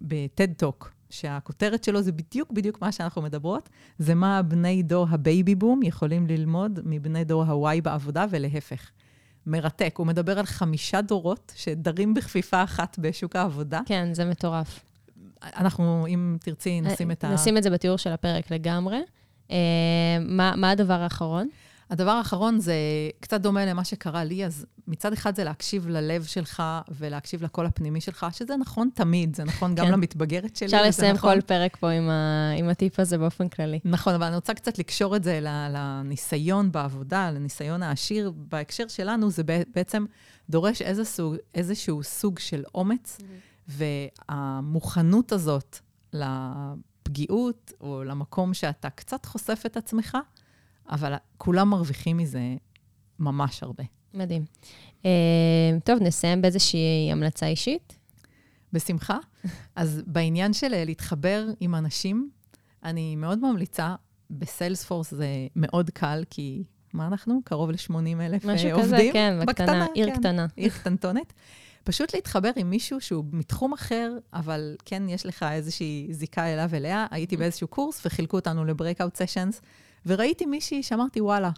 ב 0.00 0.13
TED 0.13 0.52
Talk. 0.52 0.96
שהכותרת 1.10 1.84
שלו 1.84 2.02
זה 2.02 2.12
בדיוק 2.12 2.52
בדיוק 2.52 2.82
מה 2.82 2.92
שאנחנו 2.92 3.22
מדברות, 3.22 3.68
זה 3.98 4.14
מה 4.14 4.42
בני 4.42 4.82
דור 4.82 5.06
ה 5.10 5.19
baby 5.19 5.54
boom 5.54 5.82
יכולים 5.82 6.26
ללמוד 6.26 6.80
מבני 6.84 7.24
דור 7.24 7.44
ה 7.44 7.62
Y 7.62 7.80
בעבודה 7.80 8.26
ולהפך. 8.30 8.90
מרתק. 9.46 9.94
הוא 9.98 10.06
מדבר 10.06 10.38
על 10.38 10.46
חמישה 10.46 11.00
דורות 11.00 11.52
שדרים 11.56 12.14
בכפיפה 12.14 12.64
אחת 12.64 12.98
בשוק 12.98 13.36
העבודה. 13.36 13.80
כן, 13.86 14.08
זה 14.12 14.24
מטורף. 14.24 14.80
אנחנו, 15.42 16.06
אם 16.08 16.36
תרצי, 16.40 16.80
נשים 16.80 17.10
את 17.10 17.24
ה... 17.24 17.34
נשים 17.34 17.56
את 17.56 17.62
זה 17.62 17.70
בתיאור 17.70 17.96
של 17.96 18.10
הפרק 18.10 18.50
לגמרי. 18.50 18.98
אה, 19.50 19.56
מה, 20.20 20.52
מה 20.56 20.70
הדבר 20.70 21.00
האחרון? 21.00 21.48
הדבר 21.90 22.10
האחרון 22.10 22.60
זה 22.60 22.74
קצת 23.20 23.40
דומה 23.40 23.66
למה 23.66 23.84
שקרה 23.84 24.24
לי, 24.24 24.44
אז 24.46 24.66
מצד 24.88 25.12
אחד 25.12 25.36
זה 25.36 25.44
להקשיב 25.44 25.88
ללב 25.88 26.24
שלך 26.24 26.62
ולהקשיב 26.90 27.42
לקול 27.42 27.66
הפנימי 27.66 28.00
שלך, 28.00 28.26
שזה 28.32 28.56
נכון 28.56 28.88
תמיד, 28.94 29.36
זה 29.36 29.44
נכון 29.44 29.74
גם 29.74 29.86
כן. 29.86 29.92
למתבגרת 29.92 30.56
שלי. 30.56 30.66
אפשר 30.66 30.82
לסיים 30.82 31.14
נכון- 31.14 31.34
כל 31.34 31.40
פרק 31.40 31.76
פה 31.76 31.90
עם, 31.90 32.10
ה... 32.10 32.50
עם 32.58 32.68
הטיפ 32.68 33.00
הזה 33.00 33.18
באופן 33.18 33.48
כללי. 33.48 33.78
נכון, 33.84 34.14
אבל 34.14 34.26
אני 34.26 34.34
רוצה 34.36 34.54
קצת 34.54 34.78
לקשור 34.78 35.16
את 35.16 35.24
זה 35.24 35.40
לניסיון 35.42 36.72
בעבודה, 36.72 37.30
לניסיון 37.30 37.82
העשיר. 37.82 38.32
בהקשר 38.36 38.88
שלנו, 38.88 39.30
זה 39.30 39.44
בע- 39.44 39.62
בעצם 39.74 40.04
דורש 40.50 40.82
איזה 40.82 41.04
סוג, 41.04 41.34
איזשהו 41.54 42.02
סוג 42.02 42.38
של 42.38 42.62
אומץ, 42.74 43.18
והמוכנות 43.68 45.32
הזאת 45.32 45.78
לפגיעות, 46.12 47.72
או 47.80 48.04
למקום 48.04 48.54
שאתה 48.54 48.90
קצת 48.90 49.24
חושף 49.26 49.62
את 49.66 49.76
עצמך, 49.76 50.18
אבל 50.90 51.14
כולם 51.36 51.70
מרוויחים 51.70 52.16
מזה 52.16 52.40
ממש 53.18 53.62
הרבה. 53.62 53.84
מדהים. 54.14 54.44
אה, 55.04 55.10
טוב, 55.84 55.98
נסיים 56.02 56.42
באיזושהי 56.42 57.08
המלצה 57.12 57.46
אישית. 57.46 57.98
בשמחה. 58.72 59.18
אז 59.76 60.02
בעניין 60.06 60.52
של 60.52 60.74
אה, 60.74 60.84
להתחבר 60.84 61.46
עם 61.60 61.74
אנשים, 61.74 62.30
אני 62.84 63.16
מאוד 63.16 63.38
ממליצה, 63.38 63.94
בסיילספורס 64.30 65.10
זה 65.10 65.28
מאוד 65.56 65.90
קל, 65.90 66.24
כי 66.30 66.64
מה 66.92 67.06
אנחנו? 67.06 67.40
קרוב 67.44 67.70
ל-80 67.70 68.20
אלף 68.20 68.44
משהו 68.44 68.70
עובדים. 68.70 68.84
כזה, 68.84 69.08
כן, 69.12 69.38
בקטנה, 69.46 69.86
עיר 69.94 70.06
כן, 70.06 70.16
קטנה. 70.16 70.46
עיר 70.56 70.70
קטנטונת. 70.70 71.32
פשוט 71.84 72.14
להתחבר 72.14 72.50
עם 72.56 72.70
מישהו 72.70 73.00
שהוא 73.00 73.24
מתחום 73.32 73.72
אחר, 73.72 74.12
אבל 74.32 74.76
כן 74.84 75.08
יש 75.08 75.26
לך 75.26 75.42
איזושהי 75.52 76.08
זיקה 76.10 76.46
אליו 76.46 76.70
אליה. 76.72 77.06
הייתי 77.10 77.36
באיזשהו 77.36 77.68
קורס 77.68 78.06
וחילקו 78.06 78.36
אותנו 78.36 78.64
ל-breakout 78.64 79.16
sessions, 79.16 79.60
וראיתי 80.06 80.46
מישהי 80.46 80.82
שאמרתי, 80.82 81.20
וואלה, 81.20 81.50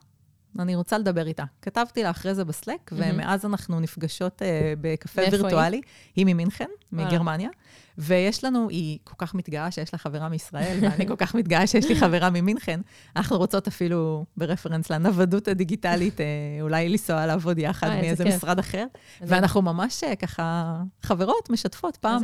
אני 0.59 0.75
רוצה 0.75 0.99
לדבר 0.99 1.27
איתה. 1.27 1.45
כתבתי 1.63 2.03
לה 2.03 2.11
אחרי 2.11 2.35
זה 2.35 2.45
בסלק, 2.45 2.91
ומאז 2.93 3.45
אנחנו 3.45 3.81
נפגשות 3.81 4.43
אה, 4.43 4.75
בקפה 4.81 5.21
מאיפה 5.21 5.37
היא? 5.37 5.43
וירטואלי. 5.43 5.81
היא 6.17 6.27
ממינכן, 6.27 6.65
אה. 6.65 7.05
מגרמניה. 7.05 7.51
ויש 7.99 8.45
לנו, 8.45 8.69
היא 8.69 8.99
כל 9.05 9.15
כך 9.19 9.35
מתגאה 9.35 9.71
שיש 9.71 9.93
לה 9.93 9.99
חברה 9.99 10.29
מישראל, 10.29 10.79
ואני 10.83 11.07
כל 11.07 11.17
כך 11.17 11.35
מתגאה 11.35 11.67
שיש 11.67 11.89
לי 11.89 11.97
חברה 11.97 12.31
ממינכן. 12.31 12.81
אנחנו 13.17 13.39
רוצות 13.39 13.67
אפילו, 13.67 14.25
ברפרנס 14.37 14.91
לנוודות 14.91 15.49
הדיגיטלית, 15.49 16.21
אה, 16.21 16.27
אולי 16.61 16.89
לנסוע 16.89 17.27
לעבוד 17.27 17.59
יחד 17.59 17.91
איזה 17.91 18.25
מאיזה. 18.25 18.37
משרד 18.37 18.59
אחר. 18.59 18.87
ואנחנו 19.21 19.63
ממש 19.63 20.05
ככה 20.05 20.77
חברות, 21.03 21.51
משתפות 21.51 21.97
פעם. 21.97 22.23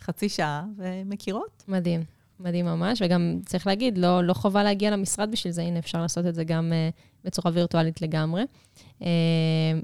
בחצי 0.00 0.28
שעה, 0.28 0.64
ומכירות. 0.76 1.64
מדהים, 1.68 2.04
מדהים 2.40 2.66
ממש, 2.66 3.02
וגם 3.04 3.38
צריך 3.46 3.66
להגיד, 3.66 3.98
לא, 3.98 4.24
לא 4.24 4.34
חובה 4.34 4.62
להגיע 4.62 4.90
למשרד 4.90 5.30
בשביל 5.32 5.52
זה, 5.52 5.62
הנה, 5.62 5.78
אפשר 5.78 6.02
לעשות 6.02 6.26
את 6.26 6.34
זה 6.34 6.44
גם 6.44 6.72
uh, 6.72 7.24
בצורה 7.24 7.52
וירטואלית 7.54 8.02
לגמרי. 8.02 8.42
Uh, 9.00 9.04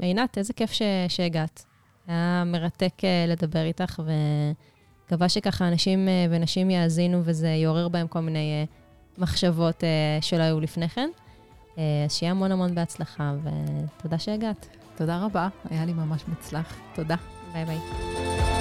עינת, 0.00 0.38
איזה 0.38 0.52
כיף 0.52 0.72
ש, 0.72 0.82
שהגעת. 1.08 1.64
היה 2.06 2.42
מרתק 2.46 2.92
uh, 2.98 3.30
לדבר 3.30 3.64
איתך, 3.64 4.02
ומקווה 4.04 5.28
שככה 5.28 5.68
אנשים 5.68 6.08
uh, 6.08 6.34
ונשים 6.34 6.70
יאזינו 6.70 7.20
וזה 7.24 7.48
יעורר 7.48 7.88
בהם 7.88 8.06
כל 8.06 8.20
מיני 8.20 8.66
uh, 8.66 9.20
מחשבות 9.20 9.80
uh, 9.80 10.24
שלא 10.24 10.42
היו 10.42 10.60
לפני 10.60 10.88
כן. 10.88 11.08
Uh, 11.74 11.78
אז 12.04 12.14
שיהיה 12.14 12.30
המון 12.30 12.52
המון 12.52 12.74
בהצלחה, 12.74 13.34
ותודה 13.42 14.18
שהגעת. 14.18 14.66
תודה 14.96 15.24
רבה, 15.24 15.48
היה 15.70 15.84
לי 15.84 15.92
ממש 15.92 16.22
מוצלח. 16.28 16.76
תודה. 16.94 17.16
ביי 17.52 17.64
ביי. 17.64 18.55